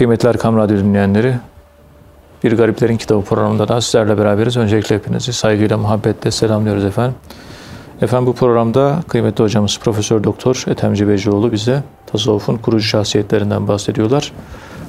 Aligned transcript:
Kıymetli 0.00 0.28
Erkam 0.28 0.56
Radyo 0.56 0.76
dinleyenleri, 0.76 1.34
Bir 2.44 2.56
Gariplerin 2.56 2.96
Kitabı 2.96 3.24
programında 3.24 3.68
da 3.68 3.80
sizlerle 3.80 4.18
beraberiz. 4.18 4.56
Öncelikle 4.56 4.96
hepinizi 4.96 5.32
saygıyla, 5.32 5.78
muhabbetle 5.78 6.30
selamlıyoruz 6.30 6.84
efendim. 6.84 7.14
Efendim 8.02 8.26
bu 8.26 8.32
programda 8.34 9.00
kıymetli 9.08 9.44
hocamız 9.44 9.78
Profesör 9.78 10.24
Doktor 10.24 10.64
Ethem 10.66 10.94
Cebecioğlu 10.94 11.52
bize 11.52 11.82
tasavvufun 12.06 12.56
kurucu 12.56 12.84
şahsiyetlerinden 12.84 13.68
bahsediyorlar. 13.68 14.32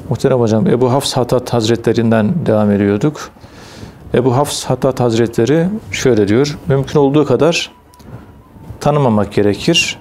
Muhterem 0.09 0.39
hocam 0.39 0.67
Ebu 0.67 0.91
Hafs 0.91 1.13
Hatat 1.13 1.53
Hazretlerinden 1.53 2.45
devam 2.45 2.71
ediyorduk. 2.71 3.29
Ebu 4.13 4.35
Hafs 4.35 4.65
Hatat 4.65 4.99
Hazretleri 4.99 5.67
şöyle 5.91 6.27
diyor. 6.27 6.57
Mümkün 6.67 6.99
olduğu 6.99 7.25
kadar 7.25 7.71
tanımamak 8.79 9.33
gerekir. 9.33 9.99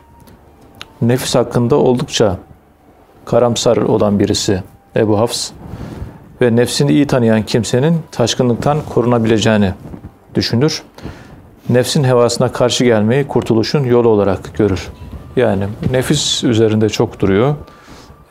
Nefis 1.02 1.34
hakkında 1.34 1.76
oldukça 1.76 2.36
karamsar 3.24 3.76
olan 3.76 4.18
birisi 4.18 4.62
Ebu 4.96 5.18
Hafs 5.18 5.50
ve 6.42 6.56
nefsini 6.56 6.92
iyi 6.92 7.06
tanıyan 7.06 7.42
kimsenin 7.42 7.98
taşkınlıktan 8.12 8.78
korunabileceğini 8.94 9.74
düşünür. 10.34 10.82
Nefsin 11.68 12.04
hevasına 12.04 12.52
karşı 12.52 12.84
gelmeyi 12.84 13.26
kurtuluşun 13.26 13.84
yolu 13.84 14.08
olarak 14.08 14.58
görür. 14.58 14.88
Yani 15.36 15.64
nefis 15.90 16.44
üzerinde 16.44 16.88
çok 16.88 17.20
duruyor. 17.20 17.54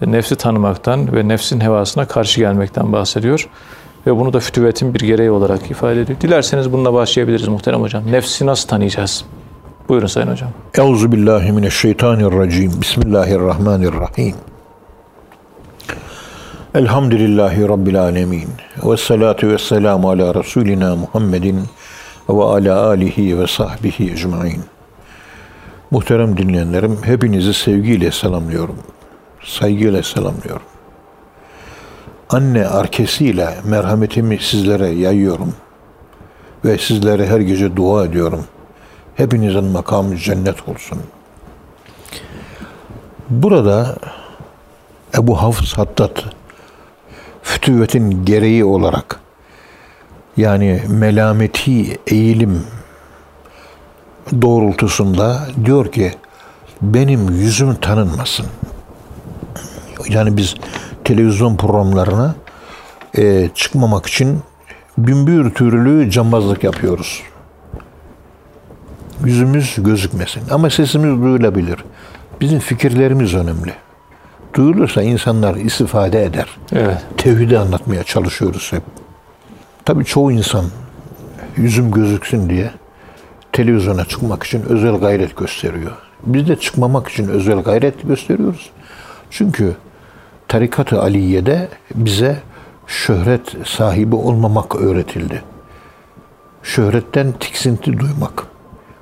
Nefsi 0.06 0.36
tanımaktan 0.36 1.16
ve 1.16 1.28
nefsin 1.28 1.60
hevasına 1.60 2.06
karşı 2.06 2.40
gelmekten 2.40 2.94
bahsediyor. 2.94 3.50
Ve 4.08 4.18
bunu 4.18 4.34
da 4.34 4.40
fütüvetin 4.40 4.94
bir 4.94 5.00
gereği 5.00 5.32
olarak 5.32 5.72
ifade 5.72 6.02
ediyor. 6.02 6.22
Dilerseniz 6.22 6.72
bununla 6.72 6.94
başlayabiliriz 6.94 7.48
muhterem 7.48 7.82
hocam. 7.82 8.12
Nefsi 8.12 8.46
nasıl 8.46 8.68
tanıyacağız? 8.68 9.26
Buyurun 9.90 10.08
Sayın 10.08 10.28
Hocam. 10.28 10.50
Euzu 10.78 11.12
billahi 11.12 11.52
mineşşeytanirracim. 11.52 12.82
Bismillahirrahmanirrahim. 12.82 14.36
Elhamdülillahi 16.76 17.70
Rabbil 17.70 18.02
alemin. 18.02 18.50
Ve 18.84 18.98
salatu 18.98 19.48
ve 19.48 19.58
selamu 19.58 20.10
ala 20.10 20.36
Resulina 20.36 20.96
Muhammedin 20.96 21.64
ve 22.30 22.44
ala 22.44 22.86
alihi 22.88 23.40
ve 23.40 23.48
sahbihi 23.48 24.12
ecmain. 24.12 24.64
Muhterem 25.92 26.38
dinleyenlerim, 26.38 26.98
hepinizi 27.04 27.54
sevgiyle 27.54 28.12
selamlıyorum. 28.12 28.76
Saygıyla 29.44 30.04
selamlıyorum. 30.04 30.66
Anne 32.30 32.68
arkesiyle 32.68 33.56
merhametimi 33.66 34.40
sizlere 34.40 34.88
yayıyorum. 34.90 35.54
Ve 36.66 36.78
sizlere 36.78 37.28
her 37.28 37.40
gece 37.40 37.76
dua 37.76 38.06
ediyorum. 38.06 38.46
Hepinizin 39.16 39.66
makamı 39.66 40.18
cennet 40.18 40.70
olsun. 40.70 41.00
Burada 43.30 43.96
Ebu 45.18 45.42
Hafız 45.42 45.78
Hattat 45.78 46.39
fütüvetin 47.50 48.26
gereği 48.26 48.66
olarak 48.66 49.20
yani 50.38 50.82
melameti 50.88 51.98
eğilim 52.08 52.64
doğrultusunda 54.42 55.48
diyor 55.66 55.92
ki 55.92 56.14
benim 56.82 57.30
yüzüm 57.30 57.76
tanınmasın. 57.76 58.46
Yani 60.10 60.38
biz 60.38 60.56
televizyon 61.04 61.58
programlarına 61.58 62.36
e, 63.18 63.50
çıkmamak 63.56 64.06
için 64.06 64.40
binbir 64.98 65.50
türlü 65.50 66.12
cambazlık 66.12 66.64
yapıyoruz. 66.64 67.22
Yüzümüz 69.26 69.76
gözükmesin 69.78 70.42
ama 70.52 70.70
sesimiz 70.70 71.24
duyulabilir. 71.24 71.84
Bizim 72.42 72.60
fikirlerimiz 72.60 73.34
önemli. 73.34 73.74
Duyulursa 74.54 75.02
insanlar 75.02 75.56
istifade 75.56 76.24
eder. 76.24 76.50
Evet. 76.72 76.98
Tevhidi 77.18 77.60
anlatmaya 77.60 78.04
çalışıyoruz 78.04 78.74
hep. 78.74 78.84
Tabii 79.86 80.06
çoğu 80.06 80.32
insan 80.32 80.66
yüzüm 81.58 81.92
gözüksün 81.92 82.50
diye 82.50 82.72
televizyona 83.52 84.06
çıkmak 84.06 84.44
için 84.44 84.62
özel 84.62 84.96
gayret 84.96 85.38
gösteriyor. 85.38 85.92
Biz 86.26 86.48
de 86.48 86.56
çıkmamak 86.56 87.08
için 87.08 87.28
özel 87.28 87.60
gayret 87.60 88.08
gösteriyoruz. 88.08 88.70
Çünkü 89.30 89.76
tarikat-ı 90.48 91.02
Aliye'de 91.02 91.68
bize 91.96 92.40
şöhret 92.88 93.56
sahibi 93.66 94.16
olmamak 94.16 94.76
öğretildi. 94.76 95.44
Şöhretten 96.64 97.32
tiksinti 97.40 98.00
duymak, 98.00 98.44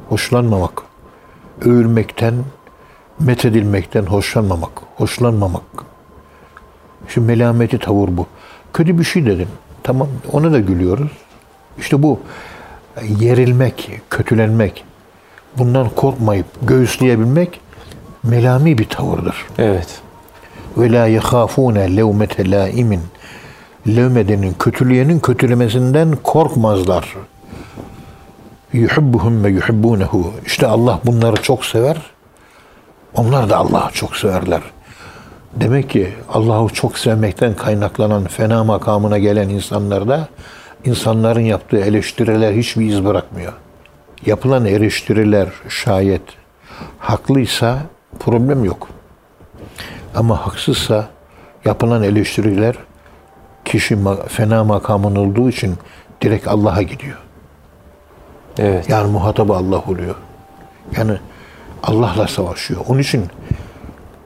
hoşlanmamak, 0.09 0.83
övülmekten, 1.61 2.33
methedilmekten 3.19 4.03
hoşlanmamak, 4.03 4.71
hoşlanmamak. 4.95 5.63
Şu 7.07 7.21
melameti 7.21 7.79
tavır 7.79 8.17
bu. 8.17 8.27
Kötü 8.73 8.99
bir 8.99 9.03
şey 9.03 9.25
dedin. 9.25 9.47
Tamam 9.83 10.07
ona 10.31 10.51
da 10.51 10.59
gülüyoruz. 10.59 11.11
İşte 11.79 12.03
bu 12.03 12.19
yerilmek, 13.19 14.01
kötülenmek, 14.09 14.83
bundan 15.57 15.89
korkmayıp 15.89 16.45
göğüsleyebilmek 16.61 17.59
melami 18.23 18.77
bir 18.77 18.89
tavırdır. 18.89 19.45
Evet. 19.57 20.01
Ve 20.77 20.91
la 20.91 21.07
yehafune 21.07 21.95
levmete 21.95 22.51
laimin. 22.51 23.01
Levmedenin, 23.87 24.53
kötüleyenin 24.53 25.19
kötülemesinden 25.19 26.17
korkmazlar. 26.23 27.15
Yuhibbuhum 28.73 29.43
ve 29.43 29.49
yuhibbunehu. 29.49 30.33
İşte 30.45 30.67
Allah 30.67 30.99
bunları 31.05 31.41
çok 31.41 31.65
sever. 31.65 31.97
Onlar 33.13 33.49
da 33.49 33.57
Allah'ı 33.57 33.91
çok 33.91 34.15
severler. 34.15 34.61
Demek 35.53 35.89
ki 35.89 36.13
Allah'ı 36.33 36.69
çok 36.69 36.97
sevmekten 36.97 37.55
kaynaklanan 37.55 38.25
fena 38.27 38.63
makamına 38.63 39.17
gelen 39.17 39.49
insanlarda 39.49 40.27
insanların 40.85 41.41
yaptığı 41.41 41.79
eleştiriler 41.79 42.53
hiçbir 42.53 42.85
iz 42.85 43.05
bırakmıyor. 43.05 43.53
Yapılan 44.25 44.65
eleştiriler 44.65 45.49
şayet 45.69 46.21
haklıysa 46.99 47.79
problem 48.19 48.63
yok. 48.63 48.87
Ama 50.15 50.47
haksızsa 50.47 51.07
yapılan 51.65 52.03
eleştiriler 52.03 52.75
kişi 53.65 53.97
fena 54.27 54.63
makamın 54.63 55.15
olduğu 55.15 55.49
için 55.49 55.75
direkt 56.21 56.47
Allah'a 56.47 56.81
gidiyor. 56.81 57.17
Evet. 58.57 58.89
Yani 58.89 59.11
muhatabı 59.11 59.53
Allah 59.53 59.79
oluyor. 59.87 60.15
Yani 60.97 61.17
Allah'la 61.87 62.27
savaşıyor. 62.27 62.81
Onun 62.87 62.99
için 62.99 63.25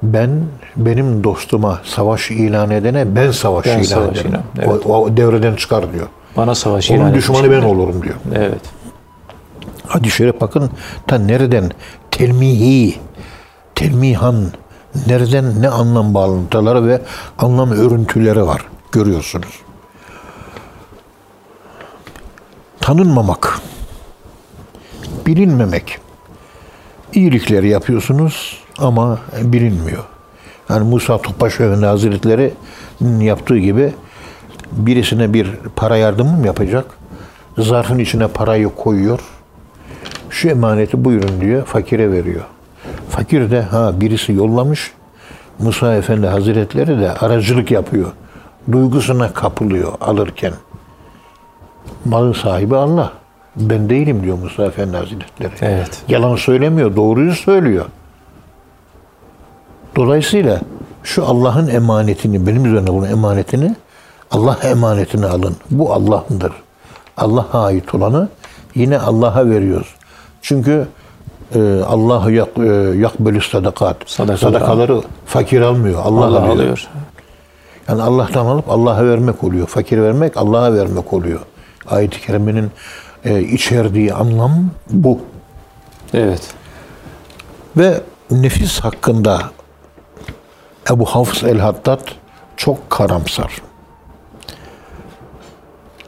ben 0.04 0.30
benim 0.78 1.24
dostuma 1.24 1.82
savaş 1.84 2.32
ilan 2.32 2.72
edene 2.72 3.16
ben 3.16 3.32
savaş 3.32 3.66
Ben 3.66 3.72
ilan 3.78 3.84
savaş 3.84 4.18
ederim. 4.18 4.30
ilan, 4.32 4.44
evet. 4.60 4.86
O, 4.86 4.96
o 4.96 5.18
devreden 5.18 5.56
çıkar 5.56 5.94
diyor. 5.94 6.08
Bana 6.38 6.56
savaş 6.56 6.92
Onun 6.92 7.00
ilan 7.00 7.14
düşmanı 7.14 7.46
etmiş. 7.46 7.58
ben 7.58 7.64
olurum 7.66 8.04
diyor. 8.04 8.16
Evet. 8.36 8.62
Hadi 9.88 10.10
şöyle 10.10 10.40
bakın 10.40 10.70
ta 11.08 11.18
nereden 11.18 11.72
telmihi, 12.12 12.96
telmihan 13.76 14.46
nereden 15.08 15.62
ne 15.62 15.70
anlam 15.70 16.14
bağlantıları 16.14 16.88
ve 16.88 17.02
anlam 17.38 17.72
örüntüleri 17.72 18.46
var 18.46 18.66
görüyorsunuz. 18.92 19.60
Tanınmamak, 22.80 23.60
bilinmemek. 25.26 26.00
İyilikleri 27.14 27.70
yapıyorsunuz 27.70 28.58
ama 28.78 29.20
bilinmiyor. 29.42 30.04
Yani 30.70 30.90
Musa 30.90 31.18
Topbaş 31.18 31.54
Efendi 31.54 31.86
Hazretleri'nin 31.86 33.20
yaptığı 33.20 33.58
gibi 33.58 33.94
birisine 34.72 35.34
bir 35.34 35.52
para 35.76 35.98
yardımı 35.98 36.38
mı 36.38 36.46
yapacak? 36.48 36.86
Zarfın 37.58 38.00
içine 38.00 38.28
parayı 38.28 38.70
koyuyor. 38.70 39.20
Şu 40.30 40.50
emaneti 40.50 41.06
buyurun 41.06 41.42
diyor, 41.42 41.66
fakire 41.66 42.12
veriyor. 42.12 42.44
Fakir 43.10 43.52
de 43.52 43.62
ha 43.62 44.02
birisi 44.02 44.34
yollamış. 44.34 44.92
Musa 45.60 45.96
Efendi 45.96 46.28
Hazretleri 46.28 47.00
de 47.00 47.12
aracılık 47.12 47.72
yapıyor. 47.72 48.12
Duygusuna 48.72 49.34
kapılıyor 49.34 49.94
alırken. 50.02 50.54
Malın 52.06 52.34
sahibi 52.34 52.76
Allah. 52.76 53.21
Ben 53.56 53.90
değilim 53.90 54.24
diyor 54.24 54.38
Musa 54.38 54.66
Efendi 54.66 54.98
Hazretleri. 54.98 55.52
Evet. 55.62 56.02
Yalan 56.08 56.36
söylemiyor, 56.36 56.96
doğruyu 56.96 57.34
söylüyor. 57.34 57.86
Dolayısıyla 59.96 60.62
şu 61.04 61.26
Allah'ın 61.26 61.68
emanetini, 61.68 62.48
benim 62.48 62.66
üzerine 62.66 62.88
bunun 62.88 63.08
emanetini, 63.08 63.76
Allah 64.32 64.58
emanetini 64.64 65.26
alın. 65.26 65.56
Bu 65.72 65.94
Allah'ındır. 65.94 66.52
Allah'a 67.18 67.64
ait 67.66 67.96
olanı 67.96 68.30
yine 68.76 69.00
Allah'a 69.00 69.50
veriyoruz. 69.50 69.96
Çünkü 70.42 70.88
e, 71.56 71.82
Allah 71.88 72.32
yak, 72.32 72.50
e, 72.58 72.62
yakbelü 72.98 73.42
sadakat. 73.42 73.98
Sadakaları 74.06 74.38
Sadakaları 74.38 75.02
fakir 75.26 75.62
almıyor. 75.62 76.02
Allah, 76.04 76.26
Allah 76.26 76.40
alıyor. 76.40 76.56
alıyor. 76.56 76.88
Yani 77.88 78.02
Allah'tan 78.02 78.46
alıp 78.46 78.70
Allah'a 78.70 79.06
vermek 79.06 79.44
oluyor. 79.44 79.68
Fakir 79.68 80.02
vermek 80.02 80.38
Allah'a 80.38 80.74
vermek 80.74 81.14
oluyor. 81.14 81.40
Ayet-i 81.90 82.22
Kerime'nin 82.22 82.72
e, 83.26 83.42
içerdiği 83.42 84.14
anlam 84.14 84.66
bu. 84.90 85.20
Evet. 86.14 86.54
Ve 87.78 88.02
nefis 88.32 88.80
hakkında 88.80 89.52
Ebu 90.92 91.06
Hafız 91.06 91.44
el-Haddad 91.44 92.02
çok 92.58 92.90
karamsar. 92.90 93.62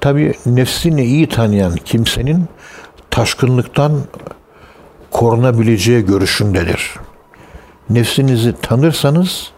Tabi 0.01 0.33
nefsini 0.45 1.04
iyi 1.06 1.30
tanıyan 1.30 1.75
kimsenin 1.75 2.45
taşkınlıktan 3.10 4.01
korunabileceği 5.12 6.06
görüşündedir. 6.06 6.94
Nefsinizi 7.89 8.56
tanırsanız 8.62 9.51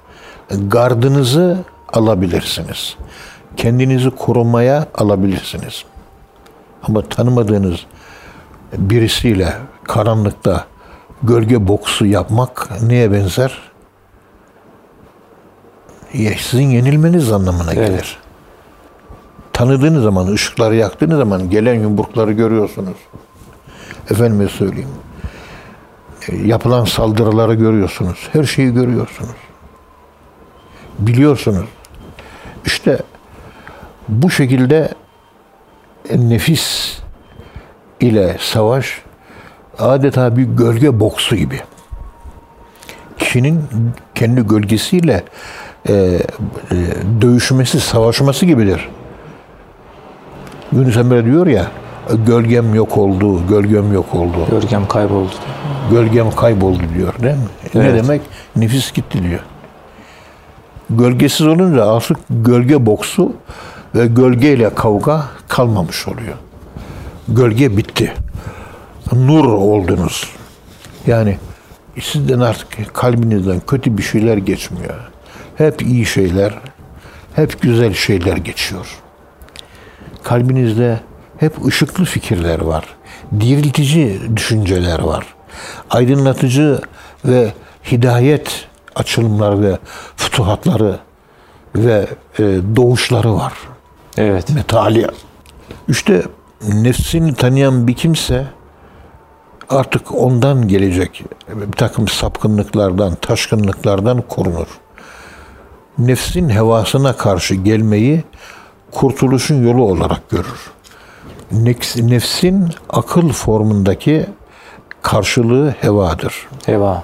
gardınızı 0.50 1.58
alabilirsiniz. 1.94 2.96
Kendinizi 3.58 4.10
korumaya 4.10 4.88
alabilirsiniz. 4.96 5.86
Ama 6.88 7.02
tanımadığınız 7.02 7.86
birisiyle 8.74 9.54
karanlıkta 9.84 10.66
gölge 11.24 11.68
boksu 11.68 12.06
yapmak 12.06 12.82
neye 12.82 13.12
benzer? 13.12 13.60
Sizin 16.38 16.70
yenilmeniz 16.70 17.32
anlamına 17.32 17.74
Evet. 17.74 17.88
gelir. 17.90 18.18
Tanıdığınız 19.54 20.04
zaman, 20.04 20.28
ışıkları 20.28 20.76
yaktığınız 20.76 21.18
zaman 21.18 21.50
gelen 21.50 21.74
yumrukları 21.74 22.32
görüyorsunuz. 22.32 22.98
Efendime 24.12 24.48
söyleyeyim. 24.48 24.90
E, 26.30 26.36
Yapılan 26.36 26.86
saldırıları 26.86 27.54
görüyorsunuz. 27.54 28.30
Her 28.34 28.44
şeyi 28.44 28.74
görüyorsunuz. 28.74 29.36
Biliyorsunuz. 31.00 31.66
İşte 32.66 33.00
bu 34.08 34.30
şekilde 34.30 34.94
nefis 36.16 36.98
ile 38.00 38.38
savaş 38.40 39.02
adeta 39.80 40.38
bir 40.38 40.44
gölge 40.44 41.00
boksu 41.00 41.36
gibi. 41.36 41.60
Kişinin 43.18 43.62
kendi 44.16 44.42
gölgesiyle 44.48 45.24
e, 45.90 45.94
e, 45.94 46.22
dövüşmesi, 47.22 47.80
savaşması 47.80 48.46
gibidir. 48.46 48.90
Yunus 50.72 50.98
Emre 50.98 51.26
diyor 51.26 51.48
ya, 51.48 51.68
gölgem 52.26 52.76
yok 52.76 52.98
oldu, 52.98 53.48
gölgem 53.48 53.94
yok 53.94 54.16
oldu, 54.16 54.38
Gölgem 54.52 54.88
kayboldu. 54.88 55.32
gölgem 55.92 56.32
kayboldu 56.32 56.84
diyor 56.98 57.14
değil 57.24 57.36
mi? 57.36 57.42
Ne 57.76 57.82
Evet. 57.82 58.04
demek? 58.04 58.22
Nefis 58.56 58.92
gitti 58.94 59.24
diyor. 59.24 59.40
Gölgesiz 60.90 61.48
olunca 61.48 61.86
artık 61.92 62.18
gölge 62.30 62.86
boksu 62.86 63.34
ve 63.96 64.08
gölgeyle 64.08 64.76
kavga 64.76 65.26
kalmamış 65.48 66.08
oluyor. 66.08 66.36
Gölge 67.28 67.78
bitti. 67.78 68.14
Nur 69.14 69.46
oldunuz. 69.46 70.30
Yani 71.08 71.38
sizden 72.02 72.40
artık 72.40 72.94
kalbinizden 72.94 73.60
kötü 73.60 73.98
bir 73.98 74.04
şeyler 74.04 74.38
geçmiyor. 74.38 74.96
Hep 75.56 75.82
iyi 75.82 76.06
şeyler, 76.06 76.54
hep 77.36 77.62
güzel 77.62 77.94
şeyler 77.94 78.38
geçiyor. 78.38 78.88
Kalbinizde 80.24 81.00
hep 81.38 81.66
ışıklı 81.66 82.06
fikirler 82.06 82.62
var. 82.62 82.86
Diriltici 83.40 84.20
düşünceler 84.36 85.00
var. 85.00 85.26
Aydınlatıcı 85.90 86.80
ve 87.26 87.54
hidayet 87.92 88.68
açılımları 88.96 89.62
ve 89.62 89.78
fütuhatları 90.18 91.00
ve 91.76 92.08
e, 92.40 92.44
doğuşları 92.76 93.36
var 93.36 93.54
Evet. 94.18 94.56
ve 94.56 94.64
taliye. 94.64 95.08
İşte 95.88 96.24
nefsini 96.74 97.36
tanıyan 97.36 97.88
bir 97.88 97.94
kimse 97.94 98.48
artık 99.70 100.16
ondan 100.16 100.68
gelecek 100.68 101.24
bir 101.50 101.72
takım 101.72 102.08
sapkınlıklardan, 102.08 103.16
taşkınlıklardan 103.16 104.22
korunur. 104.22 104.68
Nefsin 105.98 106.50
hevasına 106.50 107.18
karşı 107.18 107.56
gelmeyi 107.56 108.24
kurtuluşun 108.92 109.68
yolu 109.68 109.84
olarak 109.84 110.30
görür. 110.30 110.72
Nefs- 111.54 112.10
Nefsin 112.12 112.70
akıl 112.90 113.30
formundaki 113.30 114.26
karşılığı 115.02 115.70
hevadır. 115.82 116.48
Heva. 116.66 117.04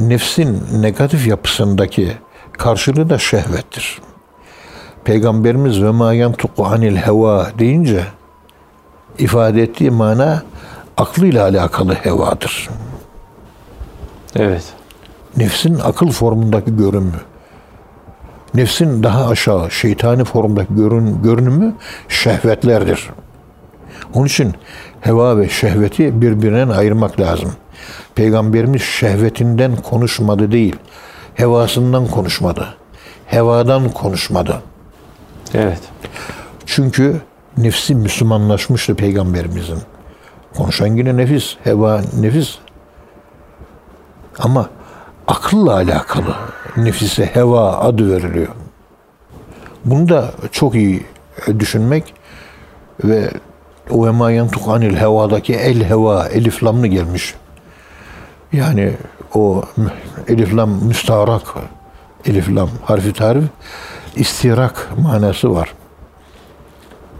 Nefsin 0.00 0.62
negatif 0.82 1.26
yapısındaki 1.26 2.12
karşılığı 2.52 3.10
da 3.10 3.18
şehvettir. 3.18 3.98
Peygamberimiz 5.04 5.82
ve 5.82 5.90
ma 5.90 6.14
yantuku 6.14 6.66
anil 6.66 6.96
heva 6.96 7.50
deyince 7.58 8.04
ifade 9.18 9.62
ettiği 9.62 9.90
mana 9.90 10.42
aklıyla 10.96 11.44
alakalı 11.44 11.94
hevadır. 11.94 12.68
Evet. 14.36 14.64
Nefsin 15.36 15.78
akıl 15.78 16.10
formundaki 16.10 16.76
görünümü. 16.76 17.20
Nefsin 18.54 19.02
daha 19.02 19.28
aşağı 19.28 19.70
şeytani 19.70 20.24
formundaki 20.24 20.74
görün, 20.74 21.22
görünümü 21.22 21.74
şehvetlerdir. 22.08 23.10
Onun 24.14 24.26
için 24.26 24.54
heva 25.00 25.38
ve 25.38 25.48
şehveti 25.48 26.20
birbirinden 26.20 26.68
ayırmak 26.68 27.20
lazım. 27.20 27.52
Peygamberimiz 28.14 28.82
şehvetinden 28.82 29.76
konuşmadı 29.76 30.52
değil, 30.52 30.76
hevasından 31.34 32.06
konuşmadı. 32.06 32.66
Hevadan 33.26 33.88
konuşmadı. 33.88 34.62
Evet. 35.54 35.80
Çünkü 36.66 37.20
nefsi 37.58 37.94
Müslümanlaşmıştı 37.94 38.94
peygamberimizin. 38.94 39.78
Konuşan 40.56 40.86
yine 40.86 41.16
nefis, 41.16 41.56
heva 41.64 42.02
nefis. 42.20 42.58
Ama 44.38 44.68
akılla 45.26 45.74
alakalı 45.74 46.36
nefise 46.76 47.26
heva 47.26 47.78
adı 47.78 48.12
veriliyor. 48.12 48.48
Bunu 49.84 50.08
da 50.08 50.32
çok 50.52 50.74
iyi 50.74 51.06
düşünmek 51.58 52.14
ve 53.04 53.30
o 53.90 54.08
ema 54.08 54.30
yantuk 54.30 54.68
anil 54.68 54.96
hevadaki 54.96 55.54
el 55.54 55.84
heva, 55.84 56.28
elif 56.28 56.64
lamlı 56.64 56.86
gelmiş. 56.86 57.34
Yani 58.52 58.92
o 59.34 59.62
elif 60.28 60.56
lam 60.56 60.70
müstarak, 60.70 61.42
elif 62.24 62.48
lam 62.48 62.70
harfi 62.84 63.12
tarif, 63.12 63.44
istirak 64.16 64.88
manası 65.02 65.54
var. 65.54 65.74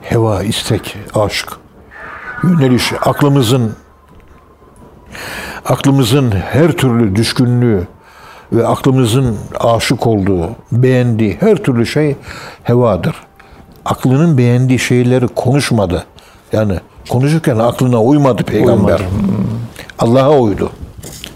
Heva, 0.02 0.42
istek, 0.42 0.96
aşk, 1.14 1.52
yöneliş, 2.42 2.92
aklımızın 2.92 3.76
aklımızın 5.64 6.30
her 6.30 6.72
türlü 6.72 7.16
düşkünlüğü 7.16 7.86
ve 8.52 8.66
aklımızın 8.66 9.36
aşık 9.60 10.06
olduğu, 10.06 10.50
beğendiği 10.72 11.36
her 11.40 11.56
türlü 11.56 11.86
şey 11.86 12.16
hevadır. 12.62 13.14
Aklının 13.84 14.38
beğendiği 14.38 14.78
şeyleri 14.78 15.28
konuşmadı. 15.28 16.04
Yani 16.52 16.74
konuşurken 17.08 17.58
aklına 17.58 18.02
uymadı 18.02 18.42
peygamber. 18.42 18.98
Uymadı. 18.98 19.02
Allah'a 19.98 20.38
uydu. 20.38 20.70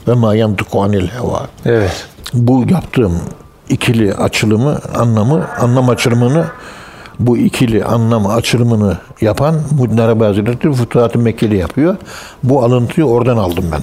Ve 0.09 0.15
ma 0.15 0.35
yantıku 0.35 0.83
anil 0.83 1.09
heva. 1.09 1.47
Evet. 1.67 2.07
Bu 2.35 2.65
yaptığım 2.71 3.21
ikili 3.69 4.15
açılımı, 4.15 4.79
anlamı, 4.95 5.49
anlam 5.61 5.89
açılımını 5.89 6.45
bu 7.19 7.37
ikili 7.37 7.85
anlam 7.85 8.27
açılımını 8.27 8.99
yapan 9.21 9.55
Muddin 9.79 9.99
Arabi 9.99 10.25
Hazretleri 10.25 10.73
Futuhat-ı 10.73 11.19
Mekkeli 11.19 11.57
yapıyor. 11.57 11.97
Bu 12.43 12.65
alıntıyı 12.65 13.07
oradan 13.07 13.37
aldım 13.37 13.65
ben. 13.73 13.83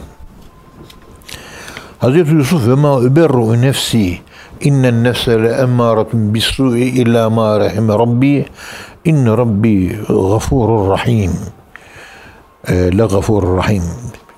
Hazreti 2.00 2.31
Yusuf 2.31 2.67
ve 2.67 2.73
ma 2.73 3.00
überru 3.00 3.61
nefsi 3.61 4.19
innen 4.61 5.03
nefse 5.03 5.43
le 5.43 5.50
emmâratun 5.50 6.33
bis-su'i 6.33 6.83
illa 6.83 7.29
ma 7.29 7.59
rahime 7.59 7.93
rabbi 7.93 8.45
inne 9.05 9.38
rabbi 9.38 10.00
gafurur 10.07 10.89
rahim 10.89 11.31
e, 12.67 12.73
le 12.97 13.05
gafurur 13.05 13.57
rahim 13.57 13.83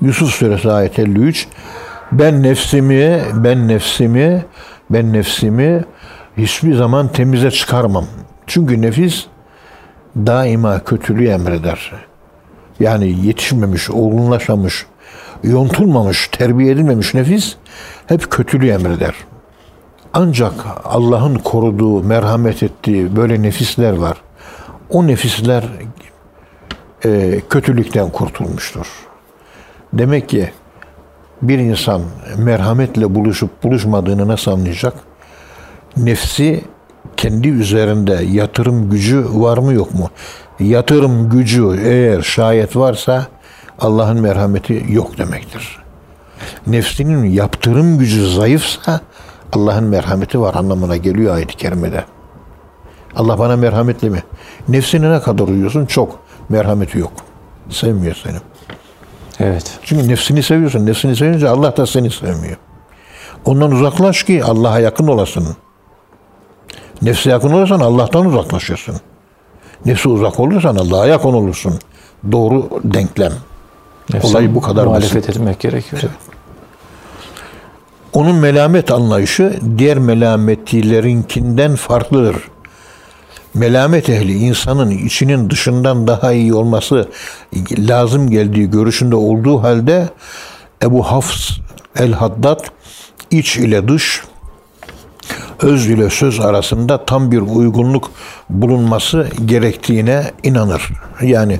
Yusuf 0.01 0.29
suresi 0.29 0.71
ayet 0.71 0.99
53 0.99 1.47
ben 2.11 2.43
nefsimi 2.43 3.21
ben 3.33 3.67
nefsimi 3.67 4.45
ben 4.93 5.13
nefsimi 5.13 5.83
hiçbir 6.37 6.75
zaman 6.75 7.07
temize 7.07 7.51
çıkarmam. 7.51 8.05
Çünkü 8.47 8.81
nefis 8.81 9.25
daima 10.15 10.83
kötülüğü 10.83 11.27
emreder. 11.27 11.91
Yani 12.79 13.25
yetişmemiş, 13.25 13.89
olgunlaşmamış, 13.89 14.85
yontulmamış, 15.43 16.27
terbiye 16.27 16.71
edilmemiş 16.71 17.13
nefis 17.13 17.55
hep 18.07 18.31
kötülüğü 18.31 18.69
emreder. 18.69 19.13
Ancak 20.13 20.53
Allah'ın 20.83 21.35
koruduğu, 21.35 22.03
merhamet 22.03 22.63
ettiği 22.63 23.15
böyle 23.15 23.41
nefisler 23.41 23.93
var. 23.93 24.17
O 24.89 25.07
nefisler 25.07 25.63
e, 27.05 27.41
kötülükten 27.49 28.09
kurtulmuştur. 28.09 28.87
Demek 29.93 30.29
ki 30.29 30.51
bir 31.47 31.59
insan 31.59 32.01
merhametle 32.37 33.15
buluşup 33.15 33.63
buluşmadığını 33.63 34.27
nasıl 34.27 34.51
anlayacak? 34.51 34.93
Nefsi 35.97 36.63
kendi 37.17 37.47
üzerinde 37.47 38.23
yatırım 38.31 38.89
gücü 38.89 39.25
var 39.29 39.57
mı 39.57 39.73
yok 39.73 39.93
mu? 39.93 40.09
Yatırım 40.59 41.29
gücü 41.29 41.79
eğer 41.83 42.21
şayet 42.21 42.75
varsa 42.75 43.27
Allah'ın 43.79 44.21
merhameti 44.21 44.85
yok 44.89 45.17
demektir. 45.17 45.79
Nefsinin 46.67 47.23
yaptırım 47.23 47.97
gücü 47.97 48.29
zayıfsa 48.29 49.01
Allah'ın 49.53 49.83
merhameti 49.83 50.39
var 50.39 50.55
anlamına 50.55 50.97
geliyor 50.97 51.35
ayet-i 51.35 51.57
kerimede. 51.57 52.05
Allah 53.15 53.39
bana 53.39 53.55
merhametli 53.55 54.09
mi? 54.09 54.23
Nefsine 54.67 55.11
ne 55.11 55.19
kadar 55.19 55.47
uyuyorsun? 55.47 55.85
Çok. 55.85 56.19
Merhameti 56.49 56.99
yok. 56.99 57.13
Sevmiyor 57.69 58.15
seni. 58.23 58.37
Evet. 59.43 59.79
Çünkü 59.83 60.07
nefsini 60.07 60.43
seviyorsun. 60.43 60.85
Nefsini 60.85 61.15
sevince 61.15 61.49
Allah 61.49 61.77
da 61.77 61.87
seni 61.87 62.11
sevmiyor. 62.11 62.57
Ondan 63.45 63.71
uzaklaş 63.71 64.23
ki 64.23 64.43
Allah'a 64.43 64.79
yakın 64.79 65.07
olasın. 65.07 65.47
Nefse 67.01 67.29
yakın 67.29 67.51
olursan 67.51 67.79
Allah'tan 67.79 68.25
uzaklaşırsın. 68.25 68.95
Nefse 69.85 70.09
uzak 70.09 70.39
olursan 70.39 70.75
Allah'a 70.75 71.07
yakın 71.07 71.33
olursun. 71.33 71.79
Doğru 72.31 72.69
denklem. 72.83 73.33
Nefse 74.13 74.27
Olay 74.27 74.55
bu 74.55 74.61
kadar 74.61 74.85
muhalefet 74.85 75.29
etmek 75.29 75.59
gerekiyor. 75.59 76.01
Onun 78.13 78.35
melamet 78.35 78.91
anlayışı 78.91 79.59
diğer 79.77 79.97
melametlilerinkinden 79.97 81.75
farklıdır. 81.75 82.35
Melamet 83.53 84.09
ehli 84.09 84.33
insanın 84.33 84.89
içinin 84.91 85.49
dışından 85.49 86.07
daha 86.07 86.31
iyi 86.31 86.53
olması 86.53 87.09
lazım 87.77 88.29
geldiği 88.29 88.69
görüşünde 88.69 89.15
olduğu 89.15 89.63
halde 89.63 90.09
Ebu 90.83 91.03
Hafs 91.03 91.51
el-Haddad 91.95 92.59
iç 93.31 93.57
ile 93.57 93.87
dış, 93.87 94.21
öz 95.61 95.89
ile 95.89 96.09
söz 96.09 96.39
arasında 96.39 97.05
tam 97.05 97.31
bir 97.31 97.41
uygunluk 97.41 98.11
bulunması 98.49 99.27
gerektiğine 99.45 100.31
inanır. 100.43 100.89
Yani 101.21 101.59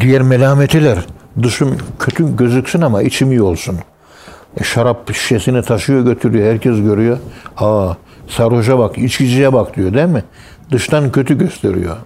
diğer 0.00 0.22
melametiler 0.22 0.98
dışım 1.42 1.78
kötü 1.98 2.36
gözüksün 2.36 2.80
ama 2.80 3.02
içim 3.02 3.30
iyi 3.30 3.42
olsun. 3.42 3.78
E, 4.60 4.64
şarap 4.64 5.14
şişesini 5.14 5.62
taşıyor 5.62 6.04
götürüyor. 6.04 6.52
Herkes 6.52 6.76
görüyor. 6.76 7.18
Aa 7.56 7.94
sarhoşa 8.28 8.78
bak, 8.78 8.98
içkiciye 8.98 9.52
bak 9.52 9.76
diyor 9.76 9.94
değil 9.94 10.08
mi? 10.08 10.24
Dıştan 10.72 11.12
kötü 11.12 11.38
gösteriyor. 11.38 11.96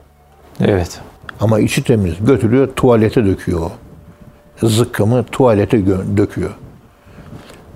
Evet. 0.61 1.01
Ama 1.41 1.61
içi 1.61 1.85
temiz. 1.85 2.15
Götürüyor 2.21 2.69
tuvalete 2.77 3.27
döküyor 3.27 3.61
o. 3.61 3.73
Zıkkımı 4.67 5.25
tuvalete 5.25 5.87
döküyor. 6.17 6.51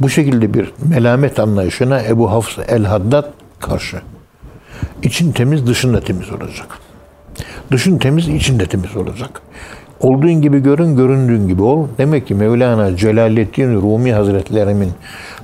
Bu 0.01 0.09
şekilde 0.09 0.55
bir 0.55 0.73
melamet 0.89 1.41
anlayışına 1.41 2.03
Ebu 2.03 2.31
Hafs 2.31 2.59
el-Haddad 2.69 3.25
karşı. 3.61 4.01
İçin 5.03 5.33
temiz, 5.33 5.67
dışın 5.67 5.95
da 5.95 6.01
temiz 6.01 6.31
olacak. 6.31 6.79
Dışın 7.73 7.99
temiz, 7.99 8.29
için 8.29 8.59
de 8.59 8.67
temiz 8.67 8.97
olacak. 8.97 9.43
Olduğun 10.01 10.43
gibi 10.43 10.63
görün, 10.63 10.97
göründüğün 10.97 11.49
gibi 11.49 11.63
ol. 11.63 11.89
Demek 11.99 12.27
ki 12.27 12.35
Mevlana 12.35 12.97
Celaleddin 12.97 13.75
Rumi 13.75 14.13
Hazretlerinin 14.13 14.93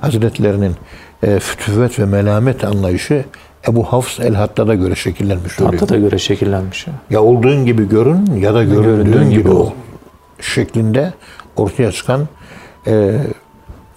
Hazretlerinin 0.01 0.75
e, 1.23 1.39
fütüvvet 1.39 1.99
ve 1.99 2.05
melamet 2.05 2.63
anlayışı 2.63 3.25
Ebu 3.67 3.83
Hafs 3.83 4.19
el-Haddad'a 4.19 4.75
göre 4.75 4.95
şekillenmiş 4.95 5.59
oluyor. 5.59 5.73
Hatta 5.73 5.93
da 5.93 5.97
göre 5.97 6.17
şekillenmiş. 6.17 6.85
Ya 7.09 7.21
olduğun 7.23 7.65
gibi 7.65 7.89
görün 7.89 8.35
ya 8.35 8.53
da 8.53 8.63
göründüğün 8.63 8.83
göründüğün 8.83 9.29
gibi 9.29 9.49
ol. 9.49 9.71
Şeklinde 10.41 11.13
ortaya 11.55 11.91
çıkan 11.91 12.27
e, 12.87 13.17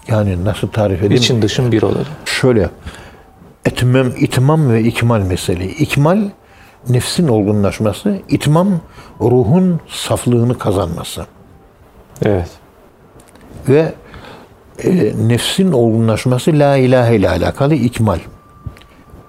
yani 0.09 0.45
nasıl 0.45 0.69
tarif 0.69 0.99
edeyim? 0.99 1.13
İçin 1.13 1.43
dışın 1.43 1.73
bir 1.73 1.83
olalım. 1.83 2.07
Şöyle 2.25 2.71
etmem, 3.65 4.13
itmam 4.19 4.71
ve 4.71 4.83
ikmal 4.83 5.21
mesele. 5.21 5.65
İkmal 5.65 6.29
nefsin 6.89 7.29
olgunlaşması, 7.29 8.19
itmam 8.29 8.81
ruhun 9.21 9.81
saflığını 9.89 10.59
kazanması. 10.59 11.27
Evet. 12.25 12.51
Ve 13.69 13.93
e, 14.85 15.13
nefsin 15.29 15.73
olgunlaşması 15.73 16.51
la 16.51 16.77
ilahe 16.77 17.17
ile 17.17 17.31
alakalı 17.31 17.75
ikmal. 17.75 18.19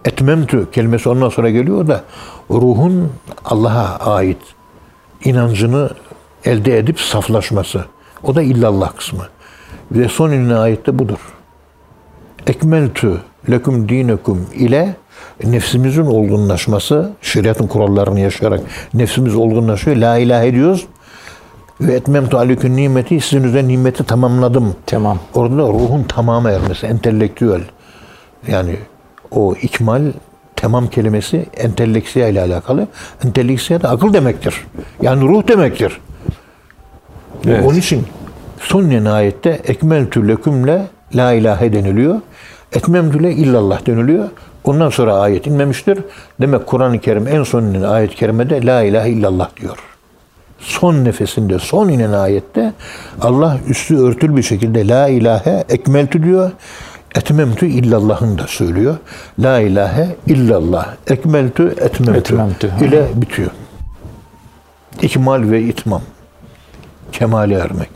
Etmemtü 0.06 0.72
kelimesi 0.72 1.10
ondan 1.10 1.30
sonra 1.30 1.50
geliyor 1.50 1.88
da 1.88 2.04
ruhun 2.50 3.12
Allah'a 3.46 4.16
ait 4.16 4.38
inancını 5.24 5.90
elde 6.46 6.78
edip 6.78 7.00
saflaşması. 7.00 7.86
O 8.24 8.36
da 8.36 8.42
illallah 8.42 8.96
kısmı. 8.98 9.24
Ve 9.92 10.08
son 10.08 10.50
ait 10.50 10.88
de 10.88 11.00
budur. 11.00 11.20
Ekmeltü 12.48 13.22
leküm 13.50 13.90
dinekum 13.90 14.48
ile 14.54 14.96
nefsimizin 15.44 16.06
olgunlaşması, 16.06 17.12
şeriatın 17.22 17.68
kurallarını 17.68 18.20
yaşayarak 18.20 18.62
nefsimiz 18.94 19.36
olgunlaşıyor. 19.36 19.96
La 19.98 20.18
ilahe 20.18 20.54
diyoruz. 20.54 20.88
Ve 21.82 21.94
etmemtu 21.94 22.38
aleyküm 22.38 22.76
nimeti, 22.76 23.22
sizin 23.22 23.44
üzerine 23.44 23.68
nimeti 23.68 24.04
tamamladım. 24.04 24.76
Tamam. 24.86 25.20
Orada 25.34 25.58
da 25.58 25.62
ruhun 25.62 26.04
tamamı 26.04 26.52
ermesi, 26.52 26.88
entelektüel. 26.88 27.62
Yani 28.48 28.76
o 29.32 29.56
ikmal, 29.62 30.02
tamam 30.56 30.88
kelimesi 30.88 31.46
enteleksiya 31.58 32.28
ile 32.28 32.42
alakalı. 32.42 32.88
Enteleksiya 33.26 33.82
da 33.82 33.90
akıl 33.90 34.14
demektir. 34.14 34.68
Yani 35.02 35.22
ruh 35.22 35.48
demektir. 35.48 36.02
Evet. 37.48 37.66
Onun 37.66 37.78
için 37.78 38.06
son 38.60 39.06
ayette 39.06 39.50
ekmeltü 39.50 40.28
lekümle 40.28 40.88
la 41.16 41.34
ilahe 41.34 41.74
deniliyor. 41.74 42.22
Etmemtüle 42.74 43.32
illallah 43.34 43.86
deniliyor. 43.86 44.30
Ondan 44.64 44.90
sonra 44.90 45.16
ayet 45.16 45.48
inmemiştir. 45.48 46.00
Demek 46.42 46.68
Kur'an-ı 46.68 47.00
Kerim 47.00 47.28
en 47.28 47.44
son 47.44 47.64
inen 47.64 47.82
ayet-i 47.82 48.16
kerimede 48.16 48.66
la 48.66 48.84
ilahe 48.84 49.10
illallah 49.10 49.50
diyor. 49.62 49.78
Son 50.60 51.06
nefesinde, 51.06 51.60
son 51.60 51.90
inen 51.90 52.12
ayette 52.12 52.74
Allah 53.22 53.58
üstü 53.68 53.98
örtülü 53.98 54.36
bir 54.36 54.44
şekilde 54.44 54.88
la 54.88 55.08
ilahe 55.08 55.64
ekmeltü 55.70 56.24
diyor. 56.24 56.52
Etmemtü 57.16 57.66
illallah'ın 57.66 58.38
da 58.38 58.48
söylüyor. 58.48 58.98
La 59.40 59.60
ilahe 59.60 60.16
illallah. 60.28 60.96
Ekmeltü 61.08 61.76
etmemtü, 61.82 62.20
Etmemtü. 62.20 62.72
ile 62.82 63.08
bitiyor. 63.16 63.52
İkmal 65.02 65.50
ve 65.52 65.62
itmam. 65.62 66.02
Kemale 67.12 67.56
ermek. 67.56 67.90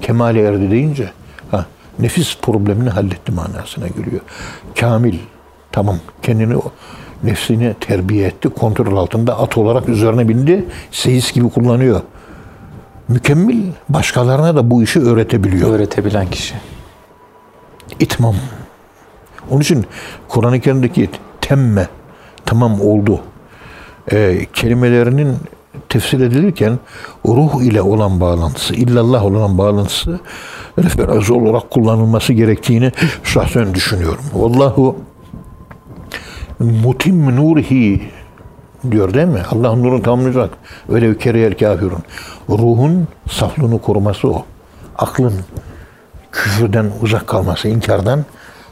Kemale 0.00 0.42
erdi 0.42 0.70
deyince 0.70 1.10
ha, 1.50 1.66
nefis 1.98 2.38
problemini 2.42 2.90
halletti 2.90 3.32
manasına 3.32 3.88
geliyor. 3.88 4.20
Kamil. 4.80 5.18
Tamam. 5.72 5.98
Kendini 6.22 6.56
nefsini 7.22 7.74
terbiye 7.80 8.26
etti. 8.26 8.48
Kontrol 8.48 8.96
altında 8.96 9.38
at 9.38 9.58
olarak 9.58 9.88
üzerine 9.88 10.28
bindi. 10.28 10.64
Seyis 10.90 11.32
gibi 11.32 11.50
kullanıyor. 11.50 12.00
Mükemmel 13.08 13.62
başkalarına 13.88 14.56
da 14.56 14.70
bu 14.70 14.82
işi 14.82 15.00
öğretebiliyor. 15.00 15.70
Öğretebilen 15.70 16.30
kişi. 16.30 16.54
İtmam. 18.00 18.34
Onun 19.50 19.60
için 19.60 19.86
Kur'an-ı 20.28 20.60
Kerim'deki 20.60 21.10
temme, 21.40 21.88
tamam 22.44 22.80
oldu 22.80 23.20
e, 24.12 24.46
kelimelerinin 24.52 25.36
tefsir 25.88 26.20
edilirken 26.20 26.78
ruh 27.26 27.62
ile 27.62 27.82
olan 27.82 28.20
bağlantısı, 28.20 28.74
illallah 28.74 29.24
olan 29.24 29.58
bağlantısı 29.58 30.20
referans 30.78 31.30
olarak 31.30 31.70
kullanılması 31.70 32.32
gerektiğini 32.32 32.92
şahsen 33.24 33.74
düşünüyorum. 33.74 34.24
Vallahu 34.34 34.96
mutim 36.60 37.36
nurihi 37.36 38.02
diyor 38.90 39.14
değil 39.14 39.26
mi? 39.26 39.42
Allah'ın 39.50 39.82
nurunu 39.82 40.02
tamamlayacak. 40.02 40.50
Öyle 40.88 41.18
kereyel 41.18 41.58
kafirun. 41.58 42.02
Ruhun 42.48 43.08
saflığını 43.30 43.82
koruması 43.82 44.28
o. 44.28 44.44
Aklın 44.98 45.32
küfürden 46.34 46.90
uzak 47.02 47.26
kalması, 47.26 47.68
inkardan 47.68 48.24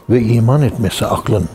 ve 0.09 0.21
iman 0.21 0.61
etmesi 0.61 1.05
aklın. 1.05 1.49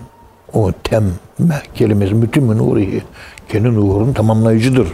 O 0.53 0.73
temme 0.85 1.63
kelimesi 1.75 2.15
mütim 2.15 2.59
nurihi. 2.59 3.03
Kendi 3.49 3.75
nurun 3.75 4.13
tamamlayıcıdır. 4.13 4.89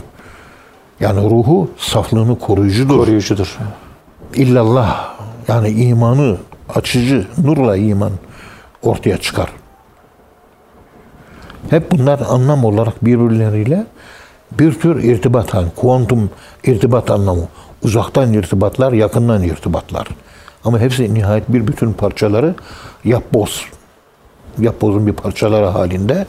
Yani 1.01 1.31
ruhu 1.31 1.71
saflığını 1.79 2.39
koruyucudur. 2.39 2.99
Koruyucudur. 2.99 3.59
İllallah 4.35 5.15
yani 5.49 5.69
imanı 5.69 6.37
açıcı, 6.75 7.27
nurla 7.39 7.77
iman 7.77 8.13
ortaya 8.83 9.19
çıkar. 9.19 9.49
Hep 11.71 11.91
bunlar 11.91 12.21
anlam 12.29 12.65
olarak 12.65 13.05
birbirleriyle 13.05 13.87
bir 14.53 14.81
tür 14.81 15.03
irtibat, 15.03 15.55
hani 15.55 15.71
kuantum 15.77 16.31
irtibat 16.65 17.11
anlamı. 17.11 17.49
Uzaktan 17.83 18.33
irtibatlar, 18.33 18.93
yakından 18.93 19.43
irtibatlar. 19.43 20.07
Ama 20.65 20.79
hepsi 20.79 21.15
nihayet 21.15 21.53
bir 21.53 21.67
bütün 21.67 21.93
parçaları 21.93 22.55
yapboz. 23.05 23.65
Yapbozun 24.59 25.07
bir 25.07 25.13
parçaları 25.13 25.67
halinde. 25.67 26.27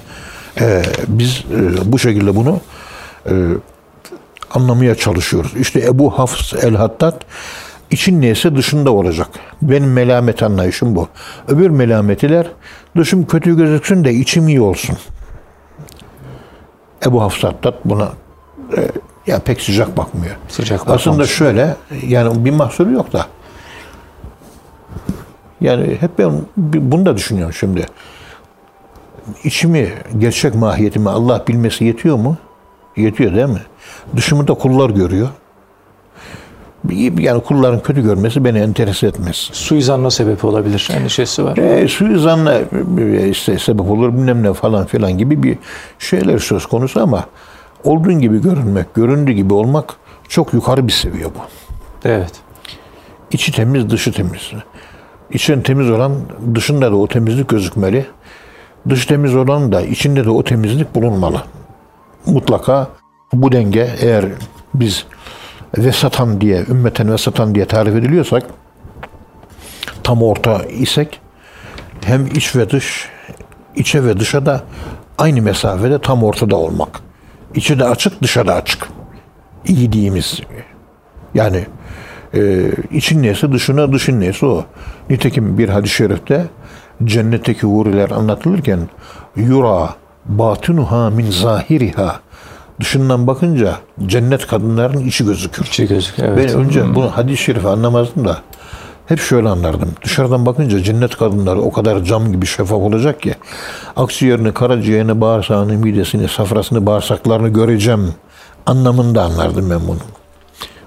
Ee, 0.62 0.84
biz 1.08 1.44
e, 1.54 1.92
bu 1.92 2.00
şekilde 2.00 2.36
bunu 2.36 2.60
e, 3.30 3.34
anlamaya 4.52 4.96
çalışıyoruz. 4.96 5.52
İşte 5.56 5.80
Ebu 5.80 6.20
Hafs 6.20 6.54
el-Haddad 6.54 7.22
için 7.92 8.22
neyse 8.22 8.56
dışında 8.56 8.92
olacak. 8.92 9.28
Benim 9.62 9.94
melamet 9.94 10.44
anlayışım 10.44 10.96
bu. 10.96 11.08
Öbür 11.48 11.70
melametiler 11.70 12.48
dışım 12.98 13.26
kötü 13.26 13.58
gözüksün 13.58 14.04
de 14.04 14.14
içim 14.14 14.48
iyi 14.48 14.62
olsun. 14.62 14.98
Ebu 17.06 17.22
Hafs 17.22 17.44
Haddad 17.44 17.74
buna 17.86 18.10
e, 18.78 18.92
ya 19.28 19.40
pek 19.40 19.62
sıcak 19.62 19.98
bakmıyor. 19.98 20.36
Sıcak 20.48 20.82
Aslında 20.82 20.98
bakmamış. 20.98 21.32
şöyle 21.32 21.76
yani 22.08 22.46
bir 22.46 22.52
mahsuru 22.52 22.92
yok 22.92 23.14
da 23.14 23.26
Yani 25.62 25.98
hep 26.00 26.20
ben 26.20 26.32
bunu 26.58 27.06
da 27.06 27.16
düşünüyorum 27.16 27.54
şimdi. 27.54 27.86
İçimi, 29.44 29.94
gerçek 30.18 30.56
mahiyetimi 30.56 31.10
Allah 31.10 31.44
bilmesi 31.48 31.86
yetiyor 31.86 32.18
mu? 32.18 32.38
Yetiyor 32.98 33.36
değil 33.36 33.48
mi? 33.48 33.62
Dışımı 34.16 34.48
da 34.48 34.54
kullar 34.54 34.90
görüyor. 34.90 35.30
Yani 37.20 37.44
kulların 37.44 37.80
kötü 37.80 38.04
görmesi 38.04 38.46
beni 38.46 38.58
enterese 38.58 39.08
etmez. 39.08 39.36
Suizanla 39.36 40.12
sebep 40.12 40.46
olabilir. 40.46 40.90
Endişesi 40.94 41.44
var. 41.44 41.58
E, 41.58 41.88
suizanla 41.88 42.62
e, 43.00 43.30
işte 43.30 43.60
sebep 43.60 43.92
olur 43.92 44.14
bilmem 44.14 44.44
ne 44.44 44.54
falan 44.54 44.86
filan 44.86 45.18
gibi 45.18 45.44
bir 45.44 45.58
şeyler 46.00 46.40
söz 46.40 46.66
konusu 46.66 47.02
ama 47.02 47.26
olduğun 47.84 48.20
gibi 48.20 48.42
görünmek, 48.42 48.96
göründüğü 48.96 49.32
gibi 49.32 49.54
olmak 49.54 49.96
çok 50.30 50.54
yukarı 50.54 50.88
bir 50.88 50.92
seviye 50.92 51.26
bu. 51.26 51.40
Evet. 52.06 52.32
İçi 53.32 53.52
temiz, 53.52 53.90
dışı 53.90 54.12
temiz. 54.12 54.52
İçin 55.32 55.62
temiz 55.62 55.90
olan 55.90 56.16
dışında 56.56 56.92
da 56.92 56.96
o 56.96 57.08
temizlik 57.08 57.50
gözükmeli. 57.50 58.06
Dış 58.90 59.06
temiz 59.06 59.36
olan 59.36 59.72
da 59.72 59.82
içinde 59.82 60.26
de 60.26 60.30
o 60.30 60.44
temizlik 60.44 60.96
bulunmalı. 60.96 61.42
Mutlaka 62.26 62.88
bu 63.34 63.52
denge 63.52 63.90
eğer 64.02 64.26
biz 64.74 65.06
vesatan 65.78 66.42
diye, 66.42 66.66
ümmeten 66.70 67.12
vesatan 67.12 67.56
diye 67.56 67.66
tarif 67.66 67.96
ediliyorsak 67.96 68.44
tam 70.04 70.24
orta 70.24 70.64
isek 70.64 71.22
hem 72.06 72.28
iç 72.28 72.56
ve 72.56 72.70
dış, 72.70 73.10
içe 73.76 74.04
ve 74.04 74.20
dışa 74.20 74.46
da 74.46 74.62
aynı 75.18 75.42
mesafede 75.42 76.02
tam 76.02 76.24
ortada 76.24 76.56
olmak. 76.56 77.02
İçi 77.56 77.80
de 77.80 77.86
açık, 77.86 78.22
dışa 78.22 78.48
da 78.48 78.56
açık. 78.56 78.88
İyi 79.66 79.92
diyimiz. 79.92 80.42
Yani 81.34 81.66
e, 82.36 82.72
için 82.92 83.24
neyse 83.24 83.52
dışına, 83.52 83.94
dışın 83.94 84.20
neyse 84.20 84.46
o. 84.46 84.66
Nitekim 85.10 85.58
bir 85.58 85.70
hadis-i 85.70 85.96
şerifte 85.96 86.46
cennetteki 87.04 87.68
huriler 87.68 88.10
anlatılırken 88.10 88.80
yura 89.36 89.90
batinuha 90.26 91.10
min 91.10 91.32
zahiriha 91.32 92.20
dışından 92.80 93.28
bakınca 93.28 93.76
cennet 94.06 94.48
kadınların 94.48 95.00
içi 95.00 95.26
gözükür. 95.26 95.66
İçi 95.66 95.88
gözükür. 95.88 96.24
Evet. 96.24 96.52
Ben 96.54 96.60
önce 96.60 96.84
hmm. 96.84 96.96
bunu 96.96 97.18
hadis-i 97.18 97.44
şerifi 97.44 97.68
anlamazdım 97.68 98.28
da 98.28 98.42
hep 99.06 99.20
şöyle 99.20 99.50
anlardım. 99.50 99.92
Dışarıdan 100.04 100.46
bakınca 100.46 100.84
cennet 100.84 101.18
kadınları 101.18 101.62
o 101.62 101.72
kadar 101.72 102.04
cam 102.04 102.32
gibi 102.32 102.46
şeffaf 102.46 102.72
olacak 102.80 103.22
ki 103.22 103.36
aksiyerini, 103.96 104.54
karaciğerini, 104.54 105.22
bağırsağını, 105.22 105.74
midesini, 105.74 106.28
safrasını, 106.28 106.86
bağırsaklarını 106.86 107.50
göreceğim 107.50 108.14
anlamında 108.66 109.24
anlardım 109.24 109.70
ben 109.70 109.88
bunu. 109.88 110.00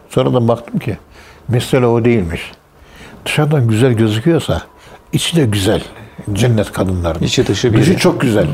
Sonradan 0.08 0.48
baktım 0.48 0.78
ki 0.78 0.98
mesele 1.48 1.86
o 1.86 2.04
değilmiş. 2.04 2.52
Dışarıdan 3.24 3.68
güzel 3.68 3.92
gözüküyorsa 3.92 4.62
içi 5.12 5.36
de 5.36 5.46
güzel. 5.46 5.82
Cennet 6.32 6.72
kadınların. 6.72 7.22
İçi 7.22 7.46
dışı 7.46 7.72
bir. 7.72 7.78
Dışı 7.78 7.96
çok 7.96 8.20
güzel. 8.20 8.46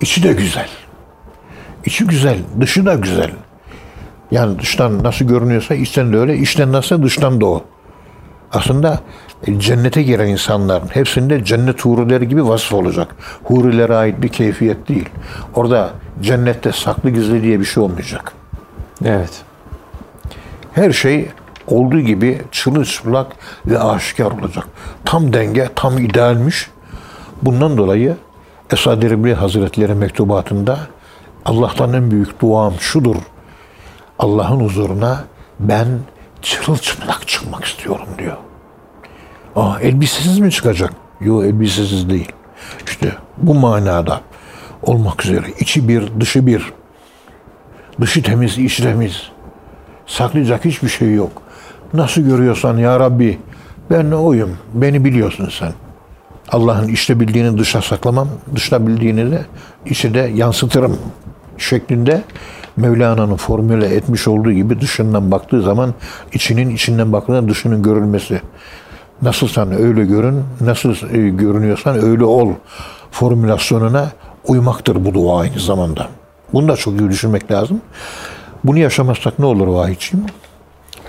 İçi 0.00 0.22
de 0.22 0.32
güzel. 0.32 0.68
İçi 1.84 2.04
güzel, 2.04 2.38
dışı 2.60 2.86
da 2.86 2.94
güzel. 2.94 3.30
Yani 4.30 4.58
dıştan 4.58 5.02
nasıl 5.02 5.24
görünüyorsa 5.24 5.74
içten 5.74 6.12
de 6.12 6.16
öyle, 6.18 6.36
içten 6.36 6.72
nasıl 6.72 7.02
dıştan 7.02 7.40
da 7.40 7.46
o. 7.46 7.64
Aslında 8.52 9.00
e, 9.46 9.60
cennete 9.60 10.02
giren 10.02 10.28
insanların 10.28 10.88
hepsinde 10.92 11.44
cennet 11.44 11.84
hurileri 11.84 12.28
gibi 12.28 12.48
vasıf 12.48 12.72
olacak. 12.72 13.16
Hurilere 13.44 13.94
ait 13.94 14.22
bir 14.22 14.28
keyfiyet 14.28 14.88
değil. 14.88 15.08
Orada 15.54 15.90
cennette 16.22 16.72
saklı 16.72 17.10
gizli 17.10 17.42
diye 17.42 17.60
bir 17.60 17.64
şey 17.64 17.82
olmayacak. 17.82 18.32
Evet. 19.04 19.42
Her 20.72 20.92
şey 20.92 21.28
olduğu 21.70 22.00
gibi 22.00 22.42
çırılçıplak 22.50 23.26
ve 23.66 23.78
aşikar 23.78 24.30
olacak. 24.30 24.66
Tam 25.04 25.32
denge, 25.32 25.68
tam 25.76 25.98
idealmiş. 25.98 26.70
Bundan 27.42 27.76
dolayı 27.76 28.16
Esad 28.72 29.02
Erbil 29.02 29.32
Hazretleri 29.32 29.94
mektubatında 29.94 30.78
Allah'tan 31.44 31.92
en 31.92 32.10
büyük 32.10 32.40
duam 32.40 32.74
şudur. 32.80 33.16
Allah'ın 34.18 34.60
huzuruna 34.60 35.24
ben 35.60 35.86
çırılçıplak 36.42 37.28
çıkmak 37.28 37.64
istiyorum 37.64 38.08
diyor. 38.18 38.36
Aa, 39.56 39.80
elbisesiz 39.80 40.38
mi 40.38 40.50
çıkacak? 40.50 40.92
Yok 41.20 41.44
elbisesiz 41.44 42.10
değil. 42.10 42.32
İşte 42.86 43.12
bu 43.36 43.54
manada 43.54 44.20
olmak 44.82 45.24
üzere 45.24 45.46
içi 45.58 45.88
bir, 45.88 46.20
dışı 46.20 46.46
bir. 46.46 46.72
Dışı 48.00 48.22
temiz, 48.22 48.58
içi 48.58 48.82
temiz. 48.82 49.30
Saklayacak 50.06 50.64
hiçbir 50.64 50.88
şey 50.88 51.14
yok. 51.14 51.42
Nasıl 51.94 52.22
görüyorsan 52.22 52.76
ya 52.76 53.00
Rabbi 53.00 53.38
ben 53.90 54.10
oyum. 54.10 54.50
Beni 54.74 55.04
biliyorsun 55.04 55.48
sen. 55.58 55.72
Allah'ın 56.52 56.88
işte 56.88 57.20
bildiğini 57.20 57.58
dışa 57.58 57.82
saklamam, 57.82 58.28
dışta 58.54 58.86
bildiğini 58.86 59.30
de 59.30 59.44
içe 59.86 60.14
de 60.14 60.30
yansıtırım 60.34 60.98
şeklinde 61.58 62.22
Mevlana'nın 62.76 63.36
formüle 63.36 63.86
etmiş 63.86 64.28
olduğu 64.28 64.52
gibi 64.52 64.80
dışından 64.80 65.30
baktığı 65.30 65.62
zaman 65.62 65.94
içinin 66.32 66.70
içinden 66.74 67.12
baktığında 67.12 67.48
dışının 67.48 67.82
görülmesi. 67.82 68.40
Nasılsan 69.22 69.72
öyle 69.72 70.04
görün, 70.04 70.44
nasıl 70.60 71.14
e, 71.14 71.28
görünüyorsan 71.28 72.04
öyle 72.04 72.24
ol 72.24 72.52
formülasyonuna 73.10 74.10
uymaktır 74.44 75.04
bu 75.04 75.14
dua 75.14 75.40
aynı 75.40 75.60
zamanda. 75.60 76.08
Bunu 76.52 76.68
da 76.68 76.76
çok 76.76 77.00
iyi 77.00 77.08
düşünmek 77.08 77.52
lazım. 77.52 77.80
Bunu 78.64 78.78
yaşamazsak 78.78 79.38
ne 79.38 79.46
olur 79.46 79.66
vahiyçiyim? 79.66 80.26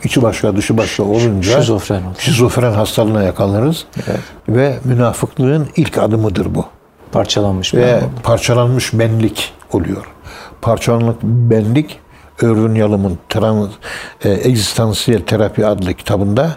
İçi 0.04 0.22
başka 0.22 0.56
dışı 0.56 0.78
başka 0.78 1.04
olunca 1.04 1.62
şizofren, 1.62 2.04
olur. 2.04 2.16
şizofren 2.20 2.72
hastalığına 2.72 3.24
yakalanırız. 3.24 3.86
Evet. 4.08 4.20
Ve 4.50 4.80
münafıklığın 4.84 5.68
ilk 5.76 5.98
adımıdır 5.98 6.56
bu. 6.56 6.66
Parçalanmış 7.12 7.74
ve 7.74 7.82
ben 8.02 8.22
parçalanmış 8.24 8.94
benlik 8.94 9.54
oluyor. 9.74 10.06
Parçalanmış 10.62 11.16
benlik 11.24 12.00
Irvin 12.42 12.76
Yalom'un 12.76 13.20
Trans, 13.30 13.70
e, 14.24 14.30
Egzistansiyel 14.30 15.22
Terapi 15.22 15.66
adlı 15.66 15.94
kitabında 15.94 16.56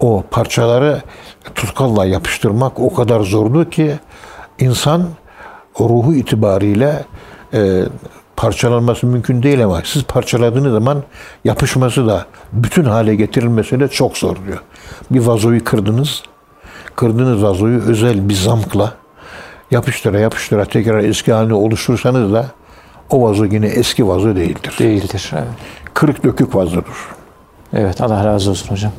o 0.00 0.24
parçaları 0.30 1.02
tutkalla 1.54 2.04
yapıştırmak 2.04 2.80
o 2.80 2.94
kadar 2.94 3.20
zordu 3.20 3.70
ki 3.70 3.98
insan 4.58 5.08
ruhu 5.80 6.14
itibariyle 6.14 7.04
e, 7.54 7.82
parçalanması 8.36 9.06
mümkün 9.06 9.42
değil 9.42 9.64
ama 9.64 9.82
siz 9.84 10.02
parçaladığınız 10.02 10.72
zaman 10.72 11.02
yapışması 11.44 12.06
da 12.06 12.26
bütün 12.52 12.84
hale 12.84 13.14
getirilmesi 13.14 13.80
de 13.80 13.88
çok 13.88 14.18
zor 14.18 14.36
diyor. 14.46 14.62
Bir 15.10 15.20
vazoyu 15.20 15.64
kırdınız, 15.64 16.22
kırdığınız 16.96 17.42
vazoyu 17.42 17.80
özel 17.80 18.28
bir 18.28 18.34
zamkla 18.34 18.94
yapıştıra 19.70 20.18
yapıştıra 20.18 20.64
tekrar 20.64 20.98
eski 20.98 21.32
haline 21.32 21.54
oluşturursanız 21.54 22.32
da 22.32 22.46
o 23.10 23.22
vazo 23.22 23.44
yine 23.44 23.66
eski 23.66 24.08
vazo 24.08 24.36
değildir. 24.36 24.76
Değildir. 24.78 25.30
Evet. 25.32 25.44
Kırık 25.94 26.24
dökük 26.24 26.54
vazodur. 26.54 27.14
Evet 27.72 28.00
Allah 28.00 28.24
razı 28.24 28.50
olsun 28.50 28.68
hocam. 28.68 28.92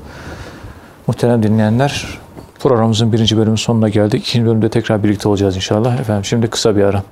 Muhterem 1.08 1.44
dinleyenler 1.44 2.20
programımızın 2.60 3.14
birinci 3.14 3.38
bölümün 3.38 3.56
sonuna 3.56 3.90
geldik. 3.90 4.28
İkinci 4.28 4.46
bölümde 4.46 4.70
tekrar 4.70 5.04
birlikte 5.04 5.30
olacağız 5.30 5.56
inşallah. 5.56 6.00
Efendim 6.00 6.26
şimdi 6.26 6.48
kısa 6.48 6.76
bir 6.76 6.84
ara. 6.84 7.04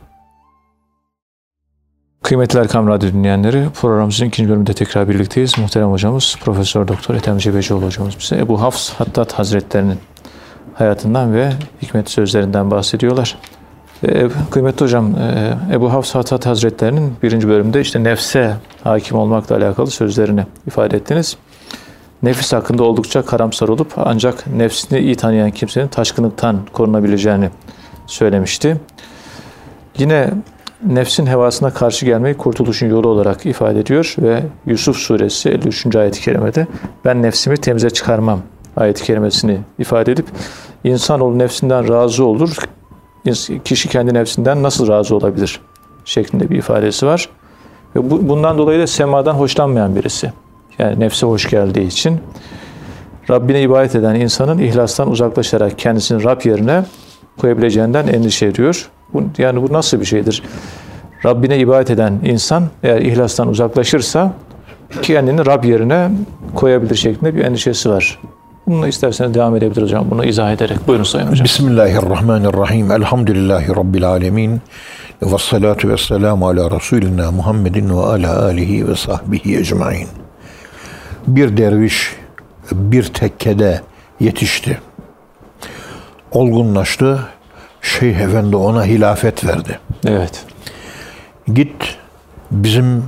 Kıymetli 2.23 2.59
Erkam 2.59 2.87
Radyo 2.87 3.09
dinleyenleri, 3.09 3.67
programımızın 3.81 4.25
ikinci 4.25 4.49
bölümünde 4.49 4.73
tekrar 4.73 5.09
birlikteyiz. 5.09 5.57
Muhterem 5.57 5.91
hocamız, 5.91 6.35
Profesör 6.41 6.87
Doktor 6.87 7.15
Ethem 7.15 7.37
Cebecioğlu 7.37 7.85
hocamız 7.85 8.19
bize 8.19 8.37
Ebu 8.37 8.61
Hafs 8.61 8.89
Hattat 8.89 9.33
Hazretlerinin 9.33 9.97
hayatından 10.73 11.33
ve 11.33 11.53
hikmet 11.81 12.09
sözlerinden 12.09 12.71
bahsediyorlar. 12.71 13.37
Ee, 14.03 14.29
kıymetli 14.51 14.83
hocam, 14.83 15.15
e, 15.15 15.57
Ebu 15.71 15.93
Hafs 15.93 16.15
Hattat 16.15 16.45
Hazretlerinin 16.45 17.15
birinci 17.23 17.47
bölümde 17.47 17.81
işte 17.81 18.03
nefse 18.03 18.53
hakim 18.83 19.17
olmakla 19.17 19.55
alakalı 19.55 19.87
sözlerini 19.87 20.45
ifade 20.67 20.97
ettiniz. 20.97 21.37
Nefis 22.23 22.53
hakkında 22.53 22.83
oldukça 22.83 23.25
karamsar 23.25 23.67
olup 23.67 23.93
ancak 23.97 24.47
nefsini 24.47 24.99
iyi 24.99 25.15
tanıyan 25.15 25.51
kimsenin 25.51 25.87
taşkınlıktan 25.87 26.59
korunabileceğini 26.73 27.49
söylemişti. 28.07 28.77
Yine 29.97 30.29
nefsin 30.85 31.25
hevasına 31.25 31.69
karşı 31.69 32.05
gelmeyi 32.05 32.37
kurtuluşun 32.37 32.89
yolu 32.89 33.07
olarak 33.07 33.45
ifade 33.45 33.79
ediyor 33.79 34.15
ve 34.17 34.43
Yusuf 34.65 34.97
suresi 34.97 35.49
53. 35.49 35.95
ayet-i 35.95 36.21
kerimede 36.21 36.67
ben 37.05 37.21
nefsimi 37.21 37.57
temize 37.57 37.89
çıkarmam 37.89 38.41
ayet-i 38.77 39.03
kerimesini 39.03 39.59
ifade 39.79 40.11
edip 40.11 40.25
insanoğlu 40.83 41.39
nefsinden 41.39 41.89
razı 41.89 42.25
olur. 42.25 42.57
Kişi 43.65 43.89
kendi 43.89 44.13
nefsinden 44.13 44.63
nasıl 44.63 44.87
razı 44.87 45.15
olabilir? 45.15 45.59
şeklinde 46.05 46.49
bir 46.49 46.57
ifadesi 46.57 47.05
var. 47.05 47.29
Ve 47.95 48.11
bu, 48.11 48.29
bundan 48.29 48.57
dolayı 48.57 48.79
da 48.79 48.87
semadan 48.87 49.33
hoşlanmayan 49.33 49.95
birisi. 49.95 50.33
Yani 50.79 50.99
nefse 50.99 51.25
hoş 51.25 51.49
geldiği 51.49 51.87
için 51.87 52.19
Rabbine 53.29 53.61
ibadet 53.61 53.95
eden 53.95 54.15
insanın 54.15 54.57
ihlastan 54.57 55.11
uzaklaşarak 55.11 55.79
kendisini 55.79 56.23
Rab 56.23 56.45
yerine 56.45 56.85
koyabileceğinden 57.37 58.07
endişe 58.07 58.45
ediyor. 58.45 58.89
Bu, 59.13 59.23
yani 59.37 59.61
bu 59.61 59.73
nasıl 59.73 59.99
bir 59.99 60.05
şeydir? 60.05 60.43
Rabbine 61.25 61.57
ibadet 61.57 61.89
eden 61.89 62.19
insan 62.23 62.63
eğer 62.83 63.01
ihlastan 63.01 63.47
uzaklaşırsa 63.47 64.33
kendini 65.01 65.45
Rab 65.45 65.63
yerine 65.63 66.11
koyabilir 66.55 66.95
şeklinde 66.95 67.35
bir 67.35 67.43
endişesi 67.45 67.89
var. 67.89 68.19
Bunu 68.67 68.87
isterseniz 68.87 69.33
devam 69.33 69.55
edebilir 69.55 69.81
hocam. 69.81 70.05
Bunu 70.11 70.25
izah 70.25 70.51
ederek. 70.51 70.87
Buyurun 70.87 71.03
Sayın 71.03 71.27
Hocam. 71.27 71.45
Bismillahirrahmanirrahim. 71.45 72.91
Elhamdülillahi 72.91 73.75
Rabbil 73.75 74.09
alemin. 74.09 74.61
Ve 75.21 75.37
salatu 75.37 75.89
ve 75.89 75.97
selamu 75.97 76.47
ala 76.47 76.71
Resulina 76.71 77.31
Muhammedin 77.31 77.89
ve 77.89 77.99
ala 78.03 78.43
alihi 78.43 78.87
ve 78.87 78.95
sahbihi 78.95 79.57
ecmain. 79.57 80.07
Bir 81.27 81.57
derviş 81.57 82.15
bir 82.71 83.03
tekkede 83.03 83.81
yetişti. 84.19 84.81
Olgunlaştı. 86.31 87.19
Şeyh 87.83 88.15
Efendi 88.17 88.55
ona 88.55 88.85
hilafet 88.85 89.45
verdi. 89.45 89.79
Evet. 90.05 90.45
Git 91.47 91.97
bizim 92.51 93.03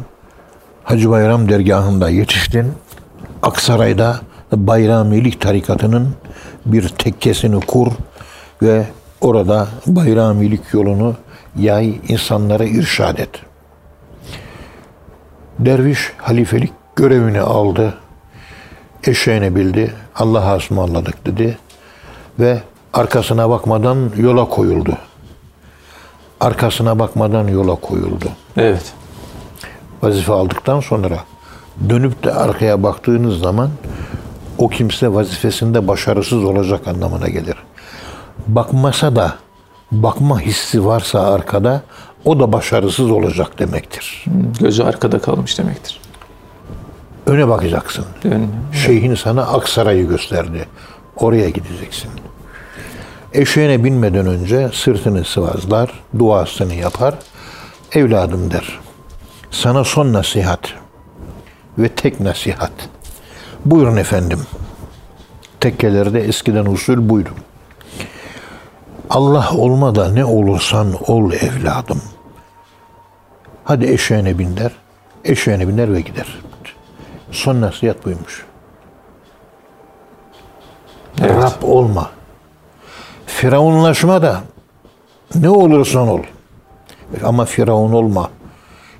Hacı 0.83 1.09
Bayram 1.09 1.49
dergahında 1.49 2.09
yetiştin. 2.09 2.73
Aksaray'da 3.41 4.19
Bayramilik 4.51 5.41
tarikatının 5.41 6.15
bir 6.65 6.89
tekkesini 6.89 7.59
kur 7.59 7.91
ve 8.61 8.85
orada 9.21 9.67
Bayramilik 9.87 10.73
yolunu 10.73 11.15
yay, 11.57 11.99
insanlara 12.07 12.65
irşad 12.65 13.17
et. 13.17 13.29
Derviş 15.59 16.13
halifelik 16.17 16.73
görevini 16.95 17.41
aldı. 17.41 17.93
Eşeğini 19.03 19.55
bildi. 19.55 19.93
Allah'a 20.15 20.57
ısmarladık 20.57 21.25
dedi. 21.25 21.57
Ve 22.39 22.61
arkasına 22.95 23.49
bakmadan 23.49 24.11
yola 24.17 24.45
koyuldu. 24.49 24.97
Arkasına 26.39 26.99
bakmadan 26.99 27.47
yola 27.47 27.75
koyuldu 27.75 28.25
Evet. 28.57 28.93
vazife 30.01 30.33
aldıktan 30.33 30.79
sonra 30.79 31.19
dönüp 31.89 32.23
de 32.23 32.33
arkaya 32.33 32.83
baktığınız 32.83 33.39
zaman 33.39 33.69
o 34.57 34.69
kimse 34.69 35.13
vazifesinde 35.13 35.87
başarısız 35.87 36.43
olacak 36.43 36.87
anlamına 36.87 37.27
gelir. 37.27 37.55
Bakmasa 38.47 39.15
da 39.15 39.35
bakma 39.91 40.39
hissi 40.39 40.85
varsa 40.85 41.33
arkada 41.33 41.81
o 42.25 42.39
da 42.39 42.53
başarısız 42.53 43.11
olacak 43.11 43.59
demektir. 43.59 44.25
Gözü 44.59 44.83
arkada 44.83 45.19
kalmış 45.19 45.57
demektir. 45.57 45.99
Öne 47.25 47.47
bakacaksın. 47.47 48.05
Dön. 48.23 48.47
Şeyhin 48.85 49.15
sana 49.15 49.41
Aksaray'ı 49.41 50.07
gösterdi. 50.07 50.65
Oraya 51.17 51.49
gideceksin. 51.49 52.11
Eşeğine 53.35 53.83
binmeden 53.83 54.27
önce 54.27 54.69
sırtını 54.73 55.25
sıvazlar, 55.25 56.03
duasını 56.19 56.73
yapar. 56.73 57.15
Evladım 57.91 58.51
der. 58.51 58.79
Sana 59.51 59.83
son 59.83 60.13
nasihat 60.13 60.73
ve 61.77 61.89
tek 61.89 62.19
nasihat. 62.19 62.71
Buyurun 63.65 63.97
efendim. 63.97 64.39
Tekkelerde 65.59 66.19
eskiden 66.19 66.65
usul 66.65 67.09
buydu. 67.09 67.29
Allah 69.09 69.49
olma 69.57 69.95
da 69.95 70.09
ne 70.09 70.25
olursan 70.25 71.11
ol 71.11 71.31
evladım. 71.33 72.01
Hadi 73.63 73.85
eşeğine 73.85 74.39
bin 74.39 74.57
der. 74.57 74.71
Eşeğine 75.25 75.67
biner 75.67 75.93
ve 75.93 76.01
gider. 76.01 76.39
Son 77.31 77.61
nasihat 77.61 78.05
buymuş. 78.05 78.45
Evet. 81.21 81.31
Rab 81.31 81.63
olma. 81.63 82.09
Firavunlaşma 83.25 84.21
da 84.21 84.41
ne 85.35 85.49
olursan 85.49 86.07
ol. 86.07 86.21
Ama 87.23 87.45
Firavun 87.45 87.93
olma. 87.93 88.29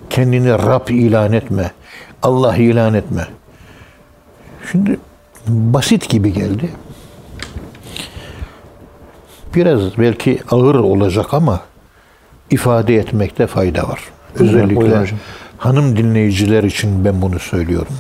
Kendini 0.10 0.50
Rab 0.50 0.88
ilan 0.90 1.34
etme. 1.34 1.72
Allah 2.24 2.56
ilan 2.56 2.94
etme. 2.94 3.28
Şimdi 4.72 5.00
basit 5.48 6.10
gibi 6.10 6.34
geldi. 6.34 6.70
Biraz 9.56 9.98
belki 9.98 10.40
ağır 10.52 10.76
olacak 10.76 11.34
ama 11.34 11.60
ifade 12.52 12.96
etmekte 12.96 13.48
fayda 13.48 13.90
var. 13.90 14.00
Özellikle 14.36 14.76
buyurun 14.76 15.08
hanım 15.58 15.98
dinleyiciler 15.98 16.64
için 16.64 17.06
ben 17.06 17.22
bunu 17.22 17.40
söylüyorum. 17.40 17.98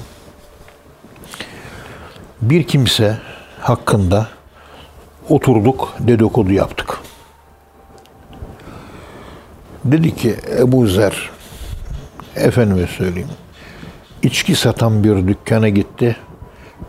Bir 2.41 2.63
kimse 2.63 3.17
hakkında 3.61 4.27
oturduk, 5.29 5.93
dedikodu 5.99 6.51
yaptık. 6.51 6.97
Dedi 9.85 10.15
ki 10.15 10.35
Ebu 10.59 10.87
Zer, 10.87 11.29
efendime 12.35 12.87
söyleyeyim, 12.87 13.29
içki 14.23 14.55
satan 14.55 15.03
bir 15.03 15.27
dükkana 15.27 15.69
gitti, 15.69 16.15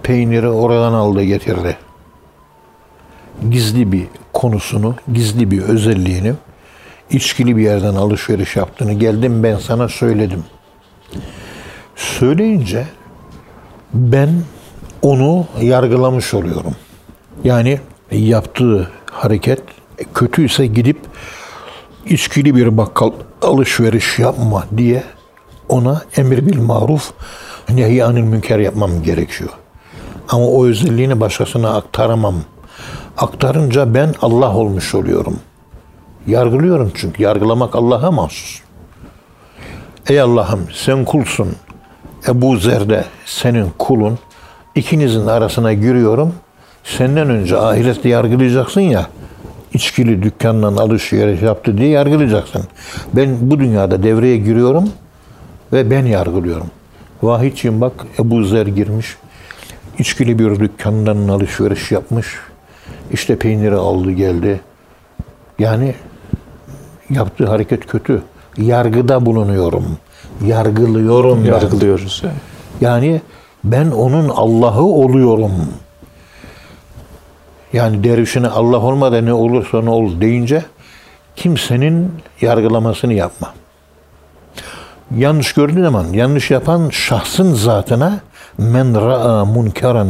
peyniri 0.03 0.49
oradan 0.49 0.93
aldı 0.93 1.23
getirdi. 1.23 1.77
Gizli 3.51 3.93
bir 3.93 4.07
konusunu, 4.33 4.95
gizli 5.13 5.51
bir 5.51 5.63
özelliğini, 5.63 6.33
içkili 7.11 7.57
bir 7.57 7.63
yerden 7.63 7.95
alışveriş 7.95 8.57
yaptığını 8.57 8.93
geldim 8.93 9.43
ben 9.43 9.57
sana 9.57 9.89
söyledim. 9.89 10.45
Söyleyince 11.97 12.87
ben 13.95 14.29
onu 15.03 15.47
yargılamış 15.61 16.35
oluyorum. 16.35 16.77
Yani 17.45 17.81
yaptığı 18.11 18.91
hareket 19.11 19.63
kötüyse 20.15 20.67
gidip 20.67 20.99
içkili 22.07 22.55
bir 22.55 22.77
bakkal 22.77 23.13
alışveriş 23.43 24.19
yapma 24.19 24.65
diye 24.77 25.05
ona 25.69 26.03
emir 26.17 26.47
bil 26.47 26.61
maruf 26.61 27.13
nehy 27.69 28.03
anil 28.03 28.23
münker 28.23 28.59
yapmam 28.59 29.03
gerekiyor. 29.03 29.51
Ama 30.29 30.47
o 30.47 30.67
özelliğini 30.67 31.21
başkasına 31.21 31.77
aktaramam. 31.77 32.35
Aktarınca 33.17 33.95
ben 33.95 34.15
Allah 34.23 34.57
olmuş 34.57 34.95
oluyorum. 34.95 35.41
Yargılıyorum 36.27 36.93
çünkü. 36.95 37.23
Yargılamak 37.23 37.77
Allah'a 37.77 38.11
mahsus. 38.11 38.61
Ey 40.09 40.21
Allah'ım 40.21 40.67
sen 40.75 41.05
kulsun. 41.05 41.49
Ebu 42.29 42.57
Zer'de 42.57 43.05
senin 43.27 43.71
kulun. 43.79 44.19
İkinizin 44.75 45.27
arasına 45.27 45.73
giriyorum. 45.73 46.35
Senden 46.87 47.31
önce 47.31 47.57
ahirette 47.57 48.09
yargılayacaksın 48.09 48.81
ya. 48.81 49.07
içkili 49.73 50.23
dükkandan 50.23 50.77
alışveriş 50.77 51.43
yaptı 51.43 51.79
diye 51.79 51.89
yargılayacaksın. 51.89 52.63
Ben 53.13 53.37
bu 53.41 53.59
dünyada 53.59 54.03
devreye 54.03 54.37
giriyorum 54.37 54.91
ve 55.73 55.91
ben 55.91 56.07
yargılıyorum. 56.07 56.67
Vahidciğim 57.23 57.81
bak 57.81 57.93
Ebu 58.19 58.45
Zer 58.45 58.67
girmiş. 58.67 59.17
içkili 59.99 60.39
bir 60.39 60.61
dükkandan 60.61 61.29
alışveriş 61.29 61.93
yapmış. 61.93 62.27
İşte 63.13 63.37
peyniri 63.39 63.75
aldı 63.75 64.11
geldi. 64.11 64.61
Yani 65.59 65.95
yaptığı 67.11 67.47
hareket 67.47 67.87
kötü. 67.87 68.23
Yargıda 68.59 69.27
bulunuyorum. 69.27 69.85
Yargılıyorum. 70.47 71.45
Yargılıyoruz. 71.45 72.23
Yani. 72.25 72.37
Yani 72.81 73.21
ben 73.65 73.91
onun 73.91 74.29
Allah'ı 74.29 74.83
oluyorum. 74.85 75.53
Yani 77.77 78.05
dervişine 78.05 78.49
Allah 78.49 78.79
olmadan 78.79 79.27
ne 79.27 79.33
olursa 79.33 79.83
ne 79.83 79.91
ol 79.91 80.21
deyince 80.21 80.65
kimsenin 81.37 82.13
yargılamasını 82.41 83.15
yapma. 83.15 83.55
Yanlış 85.17 85.53
gördüğü 85.53 85.83
zaman 85.83 86.05
yanlış 86.05 86.51
yapan 86.51 86.89
şahsın 86.91 87.55
zatına 87.55 88.21
men 88.59 88.95
ra'a 88.95 89.45
munkaran 89.45 90.09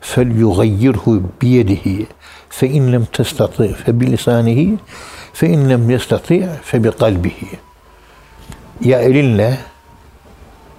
fel 0.00 0.26
yugayyirhu 0.26 1.22
biyedihi 1.42 2.06
fe 2.48 2.68
in 2.68 2.92
lem 2.92 3.04
testati 3.04 3.74
fe 3.74 4.00
bilisanihi 4.00 4.78
fe 5.32 5.48
in 5.48 5.70
lem 5.70 5.90
yestati 5.90 6.48
fe 6.62 6.84
bi 6.84 6.90
kalbihi. 6.90 7.48
Ya 8.80 9.00
elinle 9.00 9.58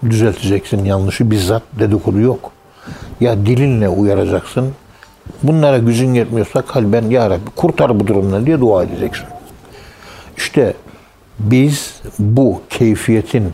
düzelteceksin 0.09 0.85
yanlışı 0.85 1.31
bizzat 1.31 1.63
dedikodu 1.79 2.19
yok. 2.19 2.51
Ya 3.19 3.45
dilinle 3.45 3.89
uyaracaksın. 3.89 4.73
Bunlara 5.43 5.77
gücün 5.77 6.13
yetmiyorsa 6.13 6.61
kalben 6.61 7.09
ya 7.09 7.29
Rabbi 7.29 7.49
kurtar 7.55 7.99
bu 7.99 8.07
durumdan 8.07 8.45
diye 8.45 8.59
dua 8.59 8.83
edeceksin. 8.83 9.25
İşte 10.37 10.73
biz 11.39 12.01
bu 12.19 12.61
keyfiyetin 12.69 13.51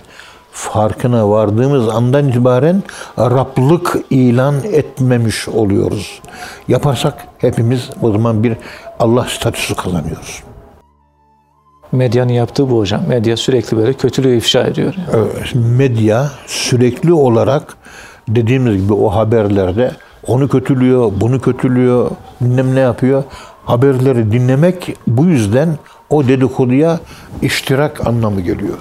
farkına 0.52 1.30
vardığımız 1.30 1.90
andan 1.90 2.30
itibaren 2.30 2.84
Rablık 3.18 3.98
ilan 4.10 4.56
etmemiş 4.64 5.48
oluyoruz. 5.48 6.22
Yaparsak 6.68 7.28
hepimiz 7.38 7.90
o 8.02 8.12
zaman 8.12 8.44
bir 8.44 8.58
Allah 9.00 9.28
statüsü 9.30 9.76
kazanıyoruz. 9.76 10.44
Medyanın 11.92 12.34
yaptığı 12.34 12.70
bu 12.70 12.80
hocam. 12.80 13.02
Medya 13.08 13.38
sürekli 13.38 13.78
böyle 13.78 13.94
kötülüğü 13.94 14.38
ifşa 14.38 14.64
ediyor. 14.64 14.94
Yani. 15.14 15.66
medya 15.66 16.32
sürekli 16.48 17.14
olarak 17.14 17.78
dediğimiz 18.28 18.84
gibi 18.84 18.94
o 18.94 19.10
haberlerde 19.10 19.92
onu 20.28 20.50
kötülüyor, 20.50 21.12
bunu 21.16 21.42
kötülüyor, 21.42 22.12
bilmem 22.42 22.76
ne 22.76 22.80
yapıyor. 22.80 23.24
Haberleri 23.66 24.32
dinlemek 24.32 24.98
bu 25.08 25.26
yüzden 25.26 25.78
o 26.10 26.28
dedikoduya 26.28 27.00
iştirak 27.42 28.08
anlamı 28.08 28.42
geliyor. 28.42 28.78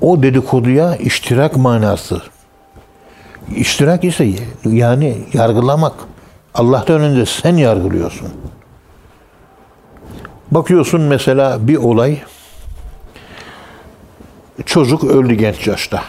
O 0.00 0.22
dedikoduya 0.22 0.96
iştirak 0.96 1.56
manası. 1.56 2.22
İştirak 3.56 4.04
ise 4.04 4.32
yani 4.64 5.18
yargılamak. 5.32 5.94
Allah'tan 6.54 7.00
önce 7.00 7.26
sen 7.26 7.56
yargılıyorsun. 7.56 8.28
Bakıyorsun 10.50 11.00
mesela 11.00 11.68
bir 11.68 11.76
olay 11.76 12.18
çocuk 14.66 15.04
öldü 15.04 15.34
genç 15.34 15.66
yaşta. 15.66 16.02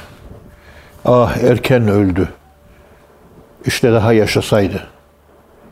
Ah 1.05 1.37
erken 1.37 1.87
öldü. 1.87 2.29
İşte 3.65 3.91
daha 3.91 4.13
yaşasaydı 4.13 4.83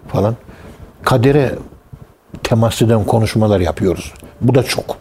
falan. 0.07 0.35
Kadere 1.03 1.55
temas 2.43 2.81
eden 2.81 3.03
konuşmalar 3.03 3.59
yapıyoruz. 3.59 4.13
Bu 4.41 4.55
da 4.55 4.63
çok. 4.63 4.97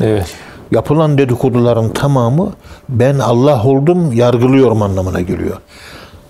Evet. 0.00 0.36
Yapılan 0.70 1.18
dedikoduların 1.18 1.92
tamamı 1.92 2.52
ben 2.88 3.18
Allah 3.18 3.64
oldum 3.64 4.12
yargılıyorum 4.12 4.82
anlamına 4.82 5.20
geliyor. 5.20 5.56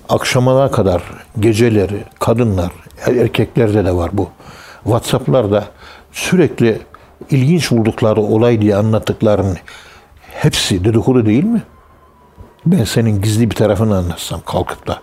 Akşamalar 0.09 0.73
kadar 0.73 1.03
geceleri 1.41 2.05
kadınlar, 2.19 2.73
erkeklerde 3.07 3.85
de 3.85 3.95
var 3.95 4.11
bu. 4.13 4.29
WhatsApp'larda 4.83 5.65
sürekli 6.13 6.79
ilginç 7.31 7.71
buldukları 7.71 8.21
olay 8.21 8.61
diye 8.61 8.77
anlattıklarının 8.77 9.57
hepsi 10.31 10.85
dedikodu 10.85 11.27
değil 11.27 11.45
mi? 11.45 11.63
Ben 12.67 12.85
senin 12.85 13.23
gizli 13.23 13.51
bir 13.51 13.57
tarafını 13.57 13.97
anlatsam 13.97 14.41
kalkıp 14.47 14.87
da 14.87 14.99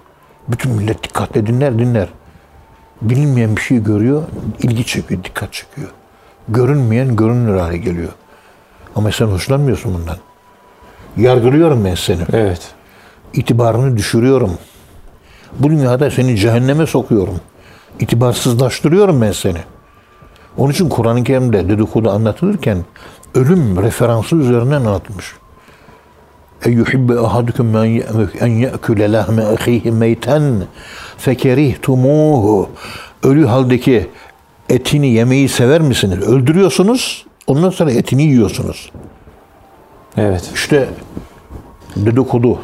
bütün 0.48 0.72
millet 0.72 1.04
dikkatle 1.04 1.48
dinler 1.48 1.80
dinler. 1.80 2.08
Bilinmeyen 3.02 3.56
bir 3.56 3.62
şey 3.62 3.84
görüyor, 3.84 4.24
ilgi 4.60 4.86
çekiyor, 4.86 5.24
dikkat 5.24 5.54
çekiyor. 5.54 5.90
Görünmeyen 6.50 7.16
görünür 7.16 7.58
hale 7.58 7.78
geliyor. 7.78 8.12
Ama 8.96 9.12
sen 9.12 9.26
hoşlanmıyorsun 9.26 9.94
bundan. 9.94 10.18
Yargılıyorum 11.18 11.86
ben 11.86 11.96
seni. 11.96 12.22
Evet. 12.34 12.72
İtibarını 13.34 13.98
düşürüyorum. 13.98 14.58
Bu 15.60 15.70
dünyada 15.70 16.12
seni 16.12 16.38
cehenneme 16.38 16.86
sokuyorum. 16.86 17.40
İtibarsızlaştırıyorum 18.00 19.22
ben 19.22 19.32
seni. 19.32 19.60
Onun 20.58 20.72
için 20.72 20.90
Kur'an-ı 20.90 21.24
Kerim'de 21.24 21.70
dedikodu 21.70 22.10
anlatılırken 22.10 22.86
ölüm 23.36 23.82
referansı 23.84 24.36
üzerinden 24.36 24.72
anlatılmış. 24.72 25.36
اَيُّحِبَّ 26.69 27.09
اَحَدُكُمْ 27.27 27.67
اَنْ 28.45 28.53
يَأْكُلَ 28.65 29.01
لَحْمَ 29.17 29.37
اَخِيهِ 29.55 29.85
مَيْتًا 30.03 30.67
فَكَرِهْتُمُوهُ 31.25 32.67
Ölü 33.23 33.47
haldeki 33.47 34.11
etini 34.69 35.07
yemeyi 35.07 35.49
sever 35.49 35.81
misiniz? 35.81 36.19
Öldürüyorsunuz, 36.19 37.27
ondan 37.47 37.71
sonra 37.71 37.91
etini 37.91 38.23
yiyorsunuz. 38.23 38.93
Evet. 40.17 40.51
İşte 40.55 40.89
dedikodu, 41.97 42.59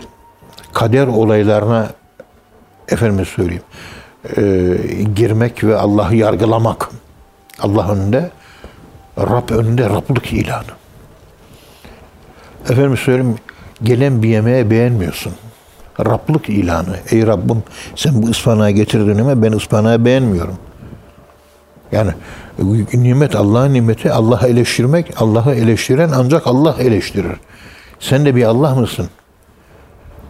kader 0.73 1.07
olaylarına 1.07 1.91
efendim 2.89 3.27
söyleyeyim 3.27 3.63
e, 4.37 4.43
girmek 5.15 5.65
ve 5.65 5.77
Allah'ı 5.77 6.15
yargılamak. 6.17 6.89
Allah 7.61 7.93
önünde, 7.93 8.31
Rab 9.19 9.51
önünde 9.51 9.89
Rablık 9.89 10.33
ilanı. 10.33 10.63
Efendim 12.65 12.97
söyleyeyim 12.97 13.37
gelen 13.84 14.24
bir 14.24 14.30
yemeğe 14.30 14.70
beğenmiyorsun. 14.70 15.34
Rablık 16.00 16.50
ilanı. 16.50 16.98
Ey 17.12 17.28
Rabbim 17.28 17.64
sen 17.96 18.24
bu 18.24 18.28
ıspanağı 18.30 18.72
getirdin 18.72 19.20
ama 19.20 19.44
ben 19.44 19.52
ıspanağı 19.52 20.06
beğenmiyorum. 20.06 20.58
Yani 21.92 22.12
nimet 22.94 23.36
Allah'ın 23.36 23.74
nimeti 23.74 24.12
Allah'ı 24.12 24.48
eleştirmek, 24.48 25.22
Allah'ı 25.22 25.56
eleştiren 25.56 26.10
ancak 26.16 26.48
Allah 26.48 26.76
eleştirir. 26.80 27.38
Sen 28.00 28.26
de 28.26 28.36
bir 28.36 28.44
Allah 28.44 28.76
mısın? 28.76 29.10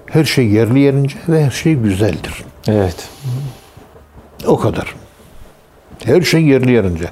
Her 0.06 0.24
şey 0.24 0.48
yerli 0.48 0.80
yerince 0.80 1.16
ve 1.30 1.46
her 1.46 1.52
şey 1.52 1.76
güzeldir. 1.76 2.44
Evet. 2.68 3.10
O 4.46 4.58
kadar. 4.58 4.96
Her 6.04 6.22
şey 6.22 6.42
yerli 6.42 6.72
yerince. 6.72 7.06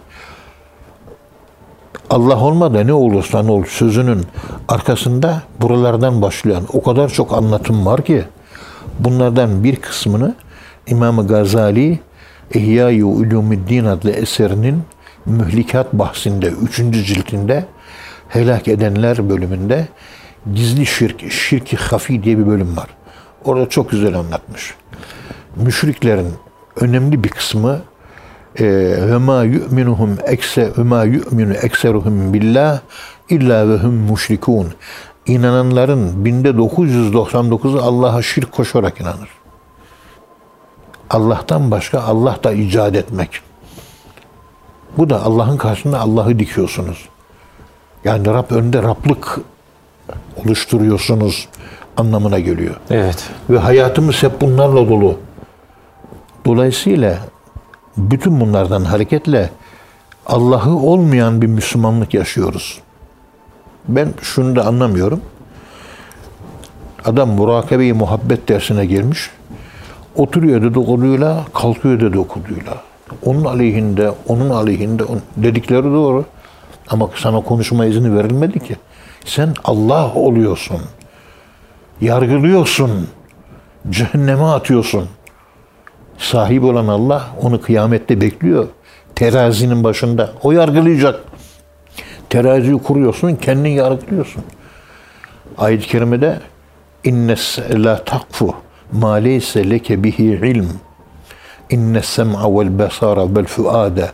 Allah 2.09 2.39
olmadı 2.39 2.87
ne 2.87 2.93
olursa 2.93 3.43
ne 3.43 3.51
olur 3.51 3.67
sözünün 3.67 4.25
arkasında 4.67 5.41
buralardan 5.61 6.21
başlayan 6.21 6.63
o 6.73 6.83
kadar 6.83 7.09
çok 7.09 7.33
anlatım 7.33 7.85
var 7.85 8.05
ki 8.05 8.23
bunlardan 8.99 9.63
bir 9.63 9.75
kısmını 9.75 10.35
İmam 10.87 11.27
Gazali 11.27 11.99
İhya-i 12.53 13.03
Ulumuddin 13.03 13.85
adlı 13.85 14.11
eserinin 14.11 14.83
mühlikat 15.25 15.93
bahsinde 15.93 16.47
3. 16.47 16.75
ciltinde 16.77 17.65
helak 18.29 18.67
edenler 18.67 19.29
bölümünde 19.29 19.87
gizli 20.53 20.85
şirk, 20.85 21.31
şirki 21.31 21.77
hafi 21.77 22.23
diye 22.23 22.37
bir 22.37 22.47
bölüm 22.47 22.77
var. 22.77 22.87
Orada 23.45 23.69
çok 23.69 23.91
güzel 23.91 24.15
anlatmış. 24.15 24.73
Müşriklerin 25.55 26.33
önemli 26.75 27.23
bir 27.23 27.29
kısmı 27.29 27.81
ve 28.63 29.17
ma 29.17 29.43
yu'minuhum 29.43 30.17
ekse 30.25 30.71
ve 30.77 30.83
ma 30.83 31.03
yu'minu 31.03 31.53
ekseruhum 31.53 32.33
billah 32.33 32.79
illa 33.29 33.69
ve 33.69 33.77
hum 33.77 33.93
müşrikun. 33.93 34.67
İnananların 35.25 36.25
binde 36.25 36.49
999'u 36.49 37.81
Allah'a 37.81 38.21
şirk 38.21 38.51
koşarak 38.51 39.01
inanır. 39.01 39.29
Allah'tan 41.09 41.71
başka 41.71 42.01
Allah 42.01 42.37
da 42.43 42.53
icat 42.53 42.95
etmek. 42.95 43.41
Bu 44.97 45.09
da 45.09 45.23
Allah'ın 45.23 45.57
karşısında 45.57 45.99
Allah'ı 45.99 46.39
dikiyorsunuz. 46.39 47.09
Yani 48.03 48.27
Rab 48.27 48.51
önünde 48.51 48.83
Rablık 48.83 49.39
oluşturuyorsunuz 50.35 51.47
anlamına 51.97 52.39
geliyor. 52.39 52.75
Evet. 52.89 53.29
Ve 53.49 53.59
hayatımız 53.59 54.23
hep 54.23 54.41
bunlarla 54.41 54.89
dolu. 54.89 55.19
Dolayısıyla 56.45 57.17
bütün 57.97 58.39
bunlardan 58.39 58.83
hareketle 58.83 59.49
Allah'ı 60.25 60.75
olmayan 60.75 61.41
bir 61.41 61.47
Müslümanlık 61.47 62.13
yaşıyoruz. 62.13 62.79
Ben 63.87 64.13
şunu 64.21 64.55
da 64.55 64.65
anlamıyorum. 64.65 65.21
Adam 67.05 67.29
murakabe-i 67.29 67.93
muhabbet 67.93 68.49
dersine 68.49 68.85
girmiş. 68.85 69.29
Oturuyor 70.15 70.61
dedikoduyla, 70.61 71.45
kalkıyor 71.53 71.99
dedikoduyla. 71.99 72.81
Onun 73.25 73.45
aleyhinde, 73.45 74.11
onun 74.27 74.49
aleyhinde 74.49 75.03
dedikleri 75.37 75.83
doğru. 75.83 76.25
Ama 76.89 77.09
sana 77.15 77.41
konuşma 77.41 77.85
izni 77.85 78.15
verilmedi 78.17 78.59
ki. 78.59 78.75
Sen 79.25 79.53
Allah 79.63 80.13
oluyorsun. 80.13 80.81
Yargılıyorsun. 82.01 83.07
Cehenneme 83.89 84.43
atıyorsun. 84.43 85.09
Sahip 86.17 86.63
olan 86.63 86.87
Allah 86.87 87.25
onu 87.41 87.61
kıyamette 87.61 88.21
bekliyor. 88.21 88.67
Terazinin 89.15 89.83
başında. 89.83 90.31
O 90.43 90.51
yargılayacak. 90.51 91.19
Teraziyi 92.29 92.77
kuruyorsun, 92.77 93.35
kendini 93.35 93.75
yargılıyorsun. 93.75 94.43
Ayet-i 95.57 95.87
kerimede 95.87 96.39
innes 97.03 97.59
la 97.59 98.03
takfu 98.03 98.55
ma 98.91 99.13
leyse 99.13 99.69
leke 99.69 100.03
bihi 100.03 100.23
ilm 100.23 100.69
inne 101.69 102.01
sem'a 102.01 102.59
vel 102.59 102.79
besara 102.79 103.35
vel 103.35 103.45
fuade 103.45 104.11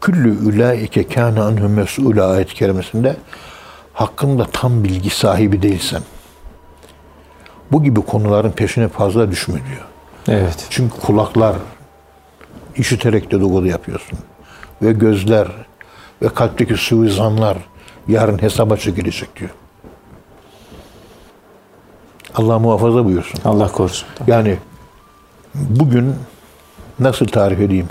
küllü 0.00 0.48
ulaike 0.48 1.08
kâne 1.08 1.40
anhu 1.40 1.68
mes'ûle 1.68 2.22
ayet-i 2.22 2.54
kerimesinde 2.54 3.16
hakkında 3.92 4.44
tam 4.52 4.84
bilgi 4.84 5.10
sahibi 5.10 5.62
değilsen 5.62 6.02
bu 7.72 7.82
gibi 7.82 8.00
konuların 8.00 8.50
peşine 8.50 8.88
fazla 8.88 9.30
düşme 9.30 9.54
diyor. 9.54 9.95
Evet. 10.28 10.66
Çünkü 10.70 11.00
kulaklar 11.00 11.56
işiterek 12.76 13.30
dedikodu 13.30 13.66
yapıyorsun. 13.66 14.18
Ve 14.82 14.92
gözler 14.92 15.48
ve 16.22 16.28
kalpteki 16.28 16.76
suizanlar 16.76 17.58
yarın 18.08 18.42
hesaba 18.42 18.76
çekilecek 18.76 19.36
diyor. 19.36 19.50
Allah 22.34 22.58
muhafaza 22.58 23.04
buyursun. 23.04 23.40
Allah 23.44 23.72
korusun. 23.72 24.08
Yani 24.26 24.58
bugün 25.54 26.14
nasıl 26.98 27.26
tarif 27.26 27.60
edeyim? 27.60 27.88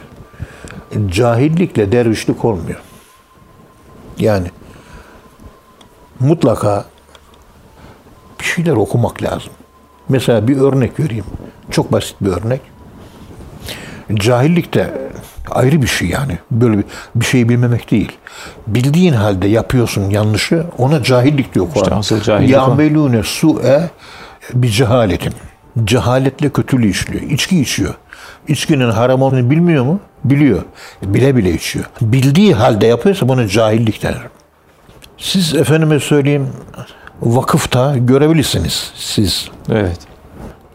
Cahillikle 1.07 1.91
dervişlik 1.91 2.45
olmuyor. 2.45 2.81
Yani 4.17 4.47
mutlaka 6.19 6.85
bir 8.39 8.45
şeyler 8.45 8.71
okumak 8.71 9.23
lazım. 9.23 9.53
Mesela 10.09 10.47
bir 10.47 10.57
örnek 10.57 10.99
vereyim. 10.99 11.25
Çok 11.71 11.91
basit 11.91 12.15
bir 12.21 12.29
örnek. 12.29 12.61
Cahillik 14.13 14.73
de 14.73 14.93
ayrı 15.51 15.81
bir 15.81 15.87
şey 15.87 16.07
yani. 16.07 16.37
Böyle 16.51 16.77
bir, 16.77 16.83
bir 17.15 17.25
şeyi 17.25 17.49
bilmemek 17.49 17.91
değil. 17.91 18.11
Bildiğin 18.67 19.13
halde 19.13 19.47
yapıyorsun 19.47 20.09
yanlışı 20.09 20.65
ona 20.77 21.03
cahillik 21.03 21.55
diyor 21.55 21.67
Kur'an. 21.73 22.01
İşte 22.01 22.21
cahillik. 22.21 22.49
Yamelune 22.49 23.23
su'e 23.23 23.89
bir 24.53 24.69
cehaletin. 24.69 25.33
Cehaletle 25.83 26.49
kötülüğü 26.49 26.89
işliyor. 26.89 27.21
İçki 27.21 27.61
içiyor. 27.61 27.93
İçkinin 28.47 28.89
haram 28.89 29.21
olduğunu 29.21 29.49
bilmiyor 29.49 29.85
mu? 29.85 29.99
Biliyor. 30.23 30.61
Bile 31.03 31.35
bile 31.35 31.53
içiyor. 31.53 31.85
Bildiği 32.01 32.53
halde 32.53 32.87
yapıyorsa 32.87 33.27
buna 33.29 33.47
cahillik 33.47 34.03
denir. 34.03 34.21
Siz 35.17 35.55
efendime 35.55 35.99
söyleyeyim 35.99 36.47
vakıfta 37.21 37.97
görebilirsiniz 37.97 38.91
siz. 38.95 39.49
Evet. 39.69 39.99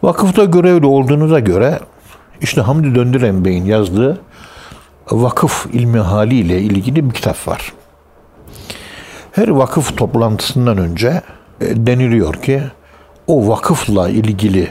Vakıfta 0.03 0.43
görevli 0.43 0.85
olduğunuza 0.85 1.39
göre 1.39 1.79
işte 2.41 2.61
Hamdi 2.61 2.95
Döndüren 2.95 3.45
Bey'in 3.45 3.65
yazdığı 3.65 4.21
vakıf 5.11 5.67
ilmi 5.73 5.99
haliyle 5.99 6.61
ilgili 6.61 7.09
bir 7.09 7.13
kitap 7.13 7.47
var. 7.47 7.73
Her 9.31 9.47
vakıf 9.47 9.97
toplantısından 9.97 10.77
önce 10.77 11.21
e, 11.61 11.85
deniliyor 11.85 12.33
ki 12.33 12.63
o 13.27 13.47
vakıfla 13.47 14.09
ilgili 14.09 14.67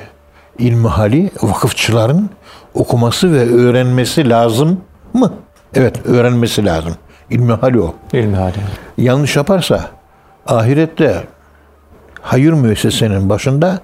ilmihali 0.58 1.30
vakıfçıların 1.42 2.30
okuması 2.74 3.32
ve 3.32 3.54
öğrenmesi 3.54 4.28
lazım 4.28 4.80
mı? 5.12 5.32
Evet, 5.74 6.06
öğrenmesi 6.06 6.64
lazım. 6.64 6.94
İlmihali 7.30 7.80
o. 7.80 7.94
İlmi 8.12 8.36
hali. 8.36 8.54
Yanlış 8.98 9.36
yaparsa 9.36 9.90
ahirette 10.46 11.24
hayır 12.22 12.52
müessesenin 12.52 13.28
başında 13.28 13.80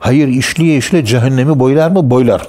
hayır 0.00 0.28
işliye 0.28 0.76
işle 0.76 1.04
cehennemi 1.04 1.58
boylar 1.58 1.90
mı? 1.90 2.10
Boylar. 2.10 2.48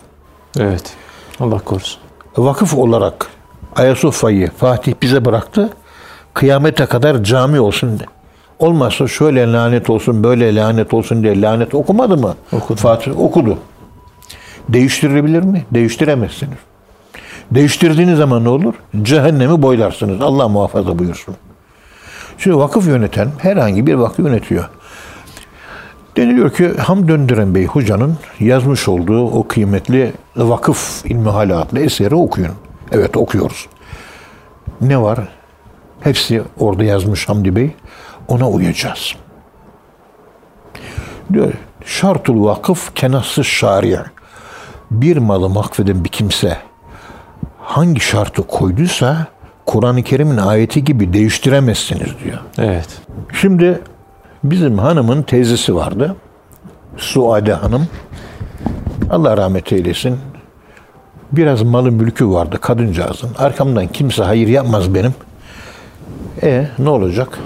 Evet. 0.60 0.94
Allah 1.40 1.60
korusun. 1.60 2.02
Vakıf 2.38 2.74
olarak 2.74 3.28
Ayasofya'yı 3.76 4.52
Fatih 4.52 4.94
bize 5.02 5.26
bıraktı. 5.26 5.70
Kıyamete 6.34 6.86
kadar 6.86 7.24
cami 7.24 7.60
olsun. 7.60 8.00
Olmazsa 8.60 9.08
şöyle 9.08 9.52
lanet 9.52 9.90
olsun, 9.90 10.24
böyle 10.24 10.56
lanet 10.56 10.94
olsun 10.94 11.24
diye 11.24 11.42
lanet 11.42 11.76
okumadı 11.76 12.18
mı? 12.18 12.36
Okudu. 12.52 12.80
Fatih 12.80 13.20
okudu. 13.20 13.58
Değiştirilebilir 14.70 15.44
mi? 15.44 15.66
Değiştiremezsiniz. 15.72 16.58
Değiştirdiğiniz 17.52 18.18
zaman 18.18 18.44
ne 18.44 18.50
olur? 18.50 18.74
Cehennemi 19.02 19.62
boylarsınız. 19.62 20.22
Allah 20.22 20.48
muhafaza 20.48 21.00
buyursun. 21.00 21.36
Şimdi 22.38 22.58
vakıf 22.58 22.88
yöneten 22.88 23.30
herhangi 23.38 23.88
bir 23.88 23.94
vakıf 23.94 24.20
yönetiyor. 24.20 24.70
Deniliyor 26.18 26.54
ki 26.54 26.78
Ham 26.78 27.08
Döndüren 27.08 27.56
Bey 27.56 27.66
hocanın 27.66 28.18
yazmış 28.40 28.88
olduğu 28.88 29.26
o 29.26 29.48
kıymetli 29.48 30.14
Vakıf 30.36 31.06
İlmihali 31.06 31.56
adlı 31.56 31.80
eseri 31.80 32.16
okuyun. 32.16 32.52
Evet 32.92 33.18
okuyoruz. 33.18 33.68
Ne 34.82 35.02
var? 35.02 35.20
Hepsi 36.00 36.42
orada 36.60 36.84
yazmış 36.84 37.30
Hamdi 37.30 37.56
Bey. 37.56 37.72
Ona 38.28 38.50
uyacağız. 38.50 39.16
Diyor, 41.34 41.54
şartul 41.86 42.46
vakıf 42.46 42.96
kenası 42.96 43.44
şari. 43.44 43.98
Bir 44.92 45.18
malı 45.18 45.56
vakfeden 45.56 46.04
bir 46.04 46.10
kimse 46.10 46.58
hangi 47.60 48.00
şartı 48.00 48.48
koyduysa 48.48 49.28
Kur'an-ı 49.66 50.04
Kerim'in 50.04 50.38
ayeti 50.38 50.84
gibi 50.84 51.14
değiştiremezsiniz 51.14 52.10
diyor. 52.24 52.40
Evet. 52.58 52.88
Şimdi 53.42 53.82
bizim 54.44 54.78
hanımın 54.78 55.24
teyzesi 55.24 55.76
vardı. 55.76 56.16
Suade 56.98 57.54
Hanım. 57.54 57.88
Allah 59.10 59.38
rahmet 59.38 59.74
eylesin. 59.74 60.18
Biraz 61.32 61.62
malı 61.62 61.92
mülkü 61.92 62.30
vardı 62.30 62.58
kadıncağızın. 62.62 63.30
Arkamdan 63.38 63.88
kimse 63.88 64.24
hayır 64.24 64.48
yapmaz 64.48 64.96
benim. 64.96 65.14
E 66.44 66.68
ne 66.80 66.90
olacak? 66.90 67.40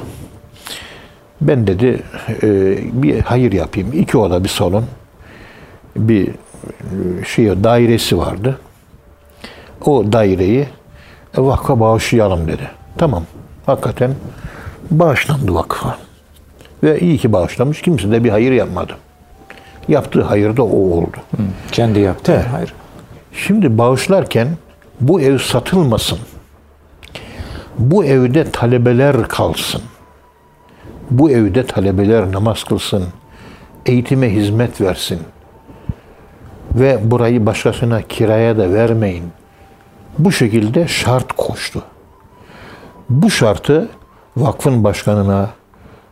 Ben 1.41 1.67
dedi 1.67 2.03
e, 2.43 2.77
bir 3.03 3.19
hayır 3.19 3.51
yapayım. 3.51 3.93
İki 3.93 4.17
oda 4.17 4.43
bir 4.43 4.49
salon. 4.49 4.85
Bir 5.95 6.27
e, 6.27 6.33
şey 7.25 7.63
dairesi 7.63 8.17
vardı. 8.17 8.59
O 9.85 10.11
daireyi 10.11 10.67
vakfa 11.37 11.79
bağışlayalım 11.79 12.47
dedi. 12.47 12.69
Tamam. 12.97 13.23
Hakikaten 13.65 14.11
bağışlandı 14.91 15.53
vakfa. 15.53 16.04
Ve 16.83 16.99
iyi 16.99 17.17
ki 17.17 17.33
bağışlamış. 17.33 17.81
Kimse 17.81 18.11
de 18.11 18.23
bir 18.23 18.29
hayır 18.29 18.51
yapmadı. 18.51 18.97
Yaptığı 19.87 20.21
hayır 20.21 20.57
da 20.57 20.63
o 20.63 20.77
oldu. 20.77 21.17
Kendi 21.71 21.99
yaptı. 21.99 22.31
Evet. 22.31 22.45
Hayır. 22.51 22.73
Şimdi 23.33 23.77
bağışlarken 23.77 24.47
bu 25.01 25.21
ev 25.21 25.37
satılmasın. 25.37 26.19
Bu 27.77 28.05
evde 28.05 28.51
talebeler 28.51 29.27
kalsın. 29.27 29.81
Bu 31.11 31.31
evde 31.31 31.65
talebeler 31.65 32.31
namaz 32.31 32.63
kılsın. 32.63 33.03
Eğitime 33.85 34.33
hizmet 34.33 34.81
versin. 34.81 35.19
Ve 36.71 37.11
burayı 37.11 37.45
başkasına 37.45 38.01
kiraya 38.01 38.57
da 38.57 38.73
vermeyin. 38.73 39.23
Bu 40.19 40.31
şekilde 40.31 40.87
şart 40.87 41.33
koştu. 41.33 41.83
Bu 43.09 43.31
şartı 43.31 43.89
vakfın 44.37 44.83
başkanına, 44.83 45.49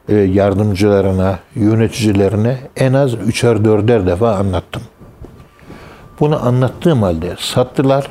yardımcılarına, 0.10 1.40
yöneticilerine 1.56 2.58
en 2.78 2.94
az 2.94 3.14
üçer 3.14 3.66
dörder 3.66 4.08
defa 4.08 4.36
anlattım. 4.36 4.82
Bunu 6.20 6.48
anlattığım 6.48 7.04
halde 7.04 7.36
sattılar 7.40 8.08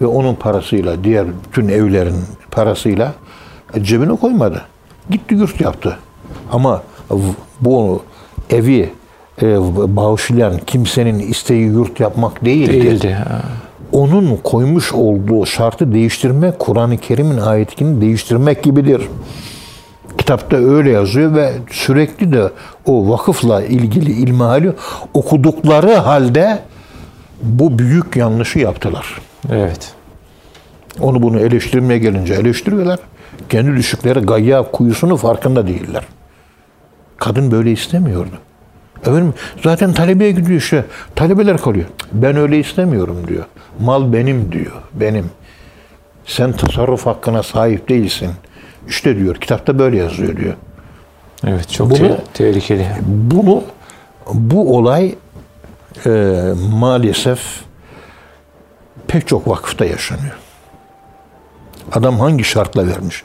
ve 0.00 0.06
onun 0.06 0.34
parasıyla, 0.34 1.04
diğer 1.04 1.26
bütün 1.46 1.68
evlerin 1.68 2.16
parasıyla 2.50 3.12
cebine 3.82 4.16
koymadı. 4.16 4.62
Gitti 5.10 5.34
yurt 5.34 5.60
yaptı. 5.60 5.98
Ama 6.52 6.82
bu 7.60 8.02
evi 8.50 8.90
e, 9.42 9.46
bağışlayan 9.96 10.58
kimsenin 10.66 11.18
isteği 11.18 11.66
yurt 11.66 12.00
yapmak 12.00 12.44
değildi. 12.44 12.72
Değildi. 12.72 13.12
Ha. 13.12 13.42
Onun 13.92 14.36
koymuş 14.44 14.92
olduğu 14.92 15.46
şartı 15.46 15.92
değiştirmek, 15.92 16.58
Kur'an-ı 16.58 16.98
Kerim'in 16.98 17.38
ayetini 17.38 18.00
değiştirmek 18.00 18.62
gibidir. 18.62 19.02
Kitapta 20.18 20.56
öyle 20.56 20.90
yazıyor 20.90 21.34
ve 21.34 21.52
sürekli 21.70 22.32
de 22.32 22.50
o 22.86 23.10
vakıfla 23.10 23.62
ilgili 23.64 24.10
ilmihali 24.12 24.72
okudukları 25.14 25.94
halde 25.94 26.58
bu 27.42 27.78
büyük 27.78 28.16
yanlışı 28.16 28.58
yaptılar. 28.58 29.20
Evet. 29.50 29.92
Onu 31.00 31.22
bunu 31.22 31.40
eleştirmeye 31.40 31.98
gelince 31.98 32.34
eleştiriyorlar. 32.34 32.98
Kendi 33.48 33.76
düşükleri 33.76 34.20
gayya 34.20 34.62
kuyusunu 34.62 35.16
farkında 35.16 35.66
değiller. 35.66 36.04
Kadın 37.16 37.50
böyle 37.50 37.72
istemiyordu. 37.72 38.38
Efendim 39.00 39.34
zaten 39.62 39.92
talebeye 39.92 40.30
gidiyor 40.30 40.58
işte. 40.58 40.84
Talebeler 41.14 41.58
kalıyor. 41.58 41.86
Ben 42.12 42.36
öyle 42.36 42.58
istemiyorum 42.58 43.16
diyor. 43.28 43.44
Mal 43.80 44.12
benim 44.12 44.52
diyor. 44.52 44.72
Benim. 44.94 45.30
Sen 46.26 46.52
tasarruf 46.52 47.06
hakkına 47.06 47.42
sahip 47.42 47.88
değilsin. 47.88 48.30
İşte 48.88 49.16
diyor 49.16 49.34
kitapta 49.34 49.78
böyle 49.78 49.96
yazıyor 49.96 50.36
diyor. 50.36 50.54
Evet 51.46 51.70
çok 51.70 51.90
Bunu- 51.90 51.98
te- 51.98 52.24
tehlikeli. 52.34 52.86
Bunu 53.06 53.62
bu 54.34 54.76
olay 54.76 55.14
e, 56.06 56.10
maalesef 56.72 57.40
pek 59.08 59.28
çok 59.28 59.48
vakıfta 59.48 59.84
yaşanıyor. 59.84 60.36
Adam 61.92 62.20
hangi 62.20 62.44
şartla 62.44 62.86
vermiş? 62.86 63.22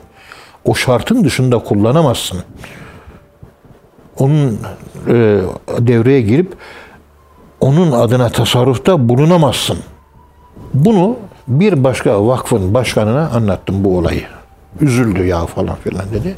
O 0.66 0.76
şartın 0.76 1.24
dışında 1.24 1.60
kullanamazsın. 1.60 2.44
Onun 4.20 4.60
e, 5.08 5.42
devreye 5.80 6.22
girip 6.22 6.58
onun 7.60 7.92
adına 7.92 8.30
tasarrufta 8.30 9.10
bulunamazsın. 9.10 9.78
Bunu 10.74 11.18
bir 11.48 11.84
başka 11.84 12.28
vakfın 12.28 12.74
başkanına 12.74 13.30
anlattım 13.30 13.84
bu 13.84 13.98
olayı. 13.98 14.24
Üzüldü 14.82 15.26
ya 15.26 15.46
falan 15.46 15.76
filan 15.76 16.06
dedi. 16.14 16.36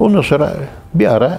Ondan 0.00 0.20
sonra 0.20 0.52
bir 0.94 1.12
ara 1.12 1.38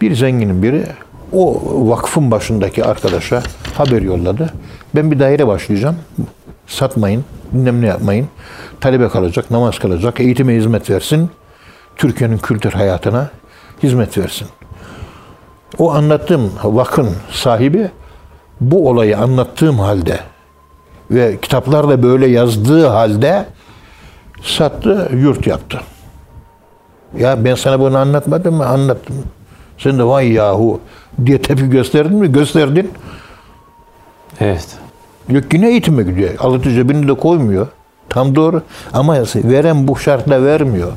bir 0.00 0.14
zenginin 0.14 0.62
biri 0.62 0.86
o 1.32 1.62
vakfın 1.90 2.30
başındaki 2.30 2.84
arkadaşa 2.84 3.42
haber 3.74 4.02
yolladı. 4.02 4.50
Ben 4.94 5.10
bir 5.10 5.18
daire 5.18 5.46
başlayacağım. 5.46 5.96
Satmayın, 6.66 7.24
bilmem 7.52 7.82
ne 7.82 7.86
yapmayın. 7.86 8.28
Talebe 8.80 9.08
kalacak, 9.08 9.50
namaz 9.50 9.78
kalacak, 9.78 10.20
eğitime 10.20 10.54
hizmet 10.54 10.90
versin. 10.90 11.30
Türkiye'nin 11.96 12.38
kültür 12.38 12.72
hayatına 12.72 13.30
hizmet 13.82 14.18
versin. 14.18 14.48
O 15.78 15.92
anlattığım 15.92 16.52
vakın 16.64 17.10
sahibi 17.30 17.90
bu 18.60 18.88
olayı 18.88 19.18
anlattığım 19.18 19.78
halde 19.78 20.20
ve 21.10 21.38
kitaplarda 21.42 22.02
böyle 22.02 22.26
yazdığı 22.26 22.86
halde 22.86 23.46
sattı, 24.42 25.10
yurt 25.14 25.46
yaptı. 25.46 25.80
Ya 27.18 27.44
ben 27.44 27.54
sana 27.54 27.80
bunu 27.80 27.98
anlatmadım 27.98 28.54
mı? 28.54 28.66
Anlattım. 28.66 29.16
Sen 29.78 29.98
de 29.98 30.04
vay 30.04 30.32
yahu 30.32 30.80
diye 31.26 31.42
tepki 31.42 31.70
gösterdin 31.70 32.16
mi? 32.16 32.32
Gösterdin. 32.32 32.90
Evet. 34.40 34.78
Yok 35.28 35.44
yine 35.52 35.68
eğitime 35.68 36.02
gidiyor. 36.02 36.30
Alıcı 36.38 36.70
cebini 36.70 37.08
de 37.08 37.14
koymuyor. 37.14 37.66
Tam 38.08 38.34
doğru. 38.34 38.62
Ama 38.92 39.16
veren 39.34 39.88
bu 39.88 39.96
şartla 39.96 40.44
vermiyor. 40.44 40.92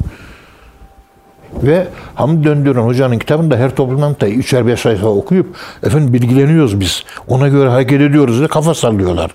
Ve 1.64 1.88
Hamdi 2.16 2.44
Döndüren 2.44 2.82
hocanın 2.82 3.20
kitabında 3.20 3.58
her 3.58 3.76
toplantıda 3.76 4.30
üçer 4.30 4.68
beş 4.68 4.80
sayfa 4.80 5.08
okuyup 5.08 5.56
efendim 5.84 6.14
bilgileniyoruz 6.14 6.80
biz. 6.80 7.04
Ona 7.28 7.48
göre 7.48 7.70
hareket 7.70 8.02
ediyoruz 8.02 8.38
diye 8.38 8.48
kafa 8.48 8.74
sallıyorlar. 8.74 9.32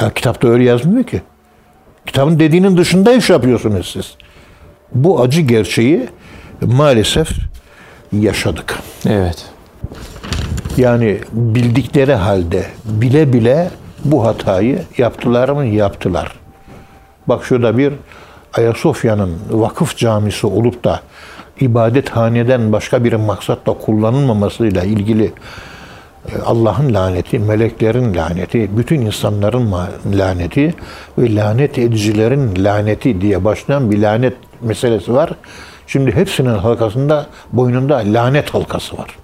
Ya 0.00 0.10
kitapta 0.10 0.48
öyle 0.48 0.64
yazmıyor 0.64 1.04
ki. 1.04 1.22
Kitabın 2.08 2.38
dediğinin 2.38 2.76
dışında 2.76 3.12
iş 3.12 3.30
yapıyorsunuz 3.30 3.90
siz. 3.92 4.14
Bu 4.94 5.22
acı 5.22 5.40
gerçeği 5.40 6.08
maalesef 6.60 7.28
yaşadık. 8.12 8.78
Evet. 9.06 9.46
Yani 10.76 11.18
bildikleri 11.32 12.14
halde 12.14 12.66
bile 12.84 13.32
bile 13.32 13.70
bu 14.04 14.26
hatayı 14.26 14.82
yaptılar 14.98 15.48
mı? 15.48 15.64
Yaptılar. 15.64 16.32
Bak 17.26 17.44
şurada 17.44 17.78
bir 17.78 17.92
Ayasofya'nın 18.54 19.38
vakıf 19.50 19.96
camisi 19.96 20.46
olup 20.46 20.84
da 20.84 21.00
ibadethaneden 21.60 22.72
başka 22.72 23.04
bir 23.04 23.12
maksatla 23.12 23.74
kullanılmamasıyla 23.74 24.82
ilgili 24.82 25.32
Allah'ın 26.44 26.94
laneti, 26.94 27.38
meleklerin 27.38 28.14
laneti, 28.14 28.76
bütün 28.76 29.00
insanların 29.00 29.74
laneti 30.12 30.74
ve 31.18 31.34
lanet 31.34 31.78
edicilerin 31.78 32.64
laneti 32.64 33.20
diye 33.20 33.44
başlayan 33.44 33.90
bir 33.90 33.98
lanet 33.98 34.34
meselesi 34.60 35.14
var. 35.14 35.30
Şimdi 35.86 36.14
hepsinin 36.14 36.54
halkasında, 36.58 37.26
boynunda 37.52 37.96
lanet 37.96 38.54
halkası 38.54 38.98
var. 38.98 39.16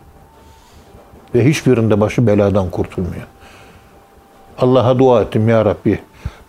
Ve 1.35 1.45
hiçbirinde 1.45 2.01
başı 2.01 2.27
beladan 2.27 2.71
kurtulmuyor. 2.71 3.27
Allah'a 4.59 4.99
dua 4.99 5.23
ettim 5.23 5.49
ya 5.49 5.65
Rabbi. 5.65 5.99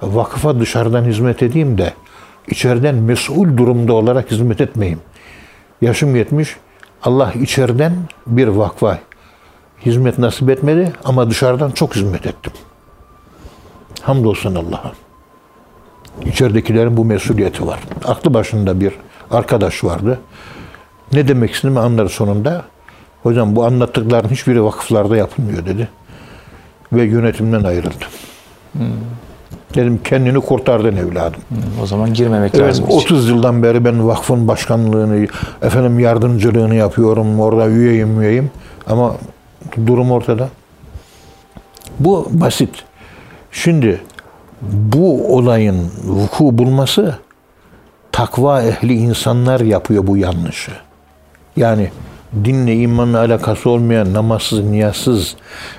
Vakıfa 0.01 0.59
dışarıdan 0.59 1.03
hizmet 1.03 1.43
edeyim 1.43 1.77
de 1.77 1.93
içeriden 2.47 2.95
mesul 2.95 3.57
durumda 3.57 3.93
olarak 3.93 4.31
hizmet 4.31 4.61
etmeyeyim. 4.61 4.99
Yaşım 5.81 6.15
yetmiş. 6.15 6.55
Allah 7.03 7.33
içeriden 7.33 7.93
bir 8.27 8.47
vakfa 8.47 8.99
hizmet 9.85 10.17
nasip 10.17 10.49
etmedi 10.49 10.93
ama 11.03 11.29
dışarıdan 11.29 11.71
çok 11.71 11.95
hizmet 11.95 12.25
ettim. 12.27 12.53
Hamdolsun 14.01 14.55
Allah'a. 14.55 14.91
İçeridekilerin 16.25 16.97
bu 16.97 17.05
mesuliyeti 17.05 17.67
var. 17.67 17.79
Aklı 18.05 18.33
başında 18.33 18.79
bir 18.79 18.93
arkadaş 19.31 19.83
vardı. 19.83 20.19
Ne 21.13 21.27
demek 21.27 21.51
istediğimi 21.51 21.79
anlar 21.79 22.07
sonunda. 22.07 22.65
Hocam 23.23 23.55
bu 23.55 23.65
anlattıkların 23.65 24.29
hiçbiri 24.29 24.63
vakıflarda 24.63 25.17
yapılmıyor 25.17 25.65
dedi. 25.65 25.87
Ve 26.93 27.03
yönetimden 27.03 27.63
ayrıldım. 27.63 28.07
Dedim 29.75 29.99
kendini 30.03 30.39
kurtardın 30.39 30.95
evladım. 30.95 31.41
O 31.83 31.85
zaman 31.85 32.13
girmemek 32.13 32.55
Evet, 32.55 32.67
lazım. 32.67 32.85
hiç. 32.85 32.93
30 32.93 33.29
yıldan 33.29 33.63
beri 33.63 33.85
ben 33.85 34.07
vakfın 34.07 34.47
başkanlığını, 34.47 35.27
efendim 35.61 35.99
yardımcılığını 35.99 36.75
yapıyorum. 36.75 37.39
Orada 37.39 37.67
üyeyim 37.67 38.21
üyeyim. 38.21 38.51
Ama 38.87 39.15
durum 39.87 40.11
ortada. 40.11 40.49
Bu 41.99 42.27
basit. 42.31 42.83
Şimdi 43.51 44.01
bu 44.61 45.35
olayın 45.35 45.91
vuku 46.03 46.57
bulması 46.57 47.19
takva 48.11 48.61
ehli 48.61 48.93
insanlar 48.93 49.59
yapıyor 49.59 50.07
bu 50.07 50.17
yanlışı. 50.17 50.71
Yani 51.57 51.89
dinle 52.43 52.75
imanla 52.75 53.19
alakası 53.19 53.69
olmayan 53.69 54.13
namazsız, 54.13 54.59
niyazsız, 54.59 55.35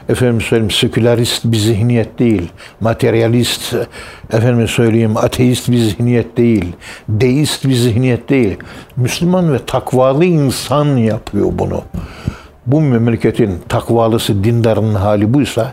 efendim 0.08 0.40
söyleyeyim 0.40 0.70
sekülerist 0.70 1.44
bir 1.44 1.56
zihniyet 1.56 2.18
değil, 2.18 2.48
materyalist, 2.80 3.74
efendim 4.32 4.68
söyleyeyim 4.68 5.16
ateist 5.16 5.70
bir 5.70 5.78
zihniyet 5.78 6.36
değil, 6.36 6.72
deist 7.08 7.64
bir 7.64 7.74
zihniyet 7.74 8.28
değil. 8.28 8.56
Müslüman 8.96 9.52
ve 9.52 9.58
takvalı 9.66 10.24
insan 10.24 10.96
yapıyor 10.96 11.48
bunu. 11.52 11.82
Bu 12.66 12.80
memleketin 12.80 13.62
takvalısı, 13.68 14.44
dindarının 14.44 14.94
hali 14.94 15.34
buysa, 15.34 15.72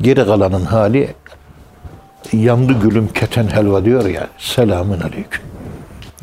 geri 0.00 0.24
kalanın 0.24 0.64
hali 0.64 1.14
yandı 2.32 2.72
gülüm 2.72 3.08
keten 3.08 3.48
helva 3.48 3.84
diyor 3.84 4.06
ya. 4.06 4.28
Selamün 4.38 5.00
aleyküm. 5.00 5.42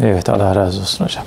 Evet 0.01 0.30
Allah 0.30 0.55
razı 0.55 0.80
olsun 0.82 1.05
hocam. 1.05 1.26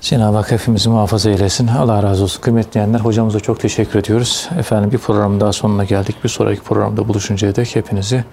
Cenab-ı 0.00 0.36
Hak 0.36 0.50
hepimizi 0.50 0.88
muhafaza 0.88 1.30
eylesin. 1.30 1.68
Allah 1.68 2.02
razı 2.02 2.22
olsun. 2.22 2.40
Kıymetli 2.40 2.72
dinleyenler 2.74 3.00
hocamıza 3.00 3.40
çok 3.40 3.60
teşekkür 3.60 3.98
ediyoruz. 3.98 4.48
Efendim 4.58 4.92
bir 4.92 4.98
program 4.98 5.40
daha 5.40 5.52
sonuna 5.52 5.84
geldik. 5.84 6.16
Bir 6.24 6.28
sonraki 6.28 6.60
programda 6.60 7.08
buluşuncaya 7.08 7.56
dek 7.56 7.76
hepinizi 7.76 8.24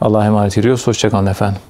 Allah'a 0.00 0.26
emanet 0.26 0.58
ediyoruz. 0.58 0.86
Hoşçakalın 0.86 1.26
efendim. 1.26 1.60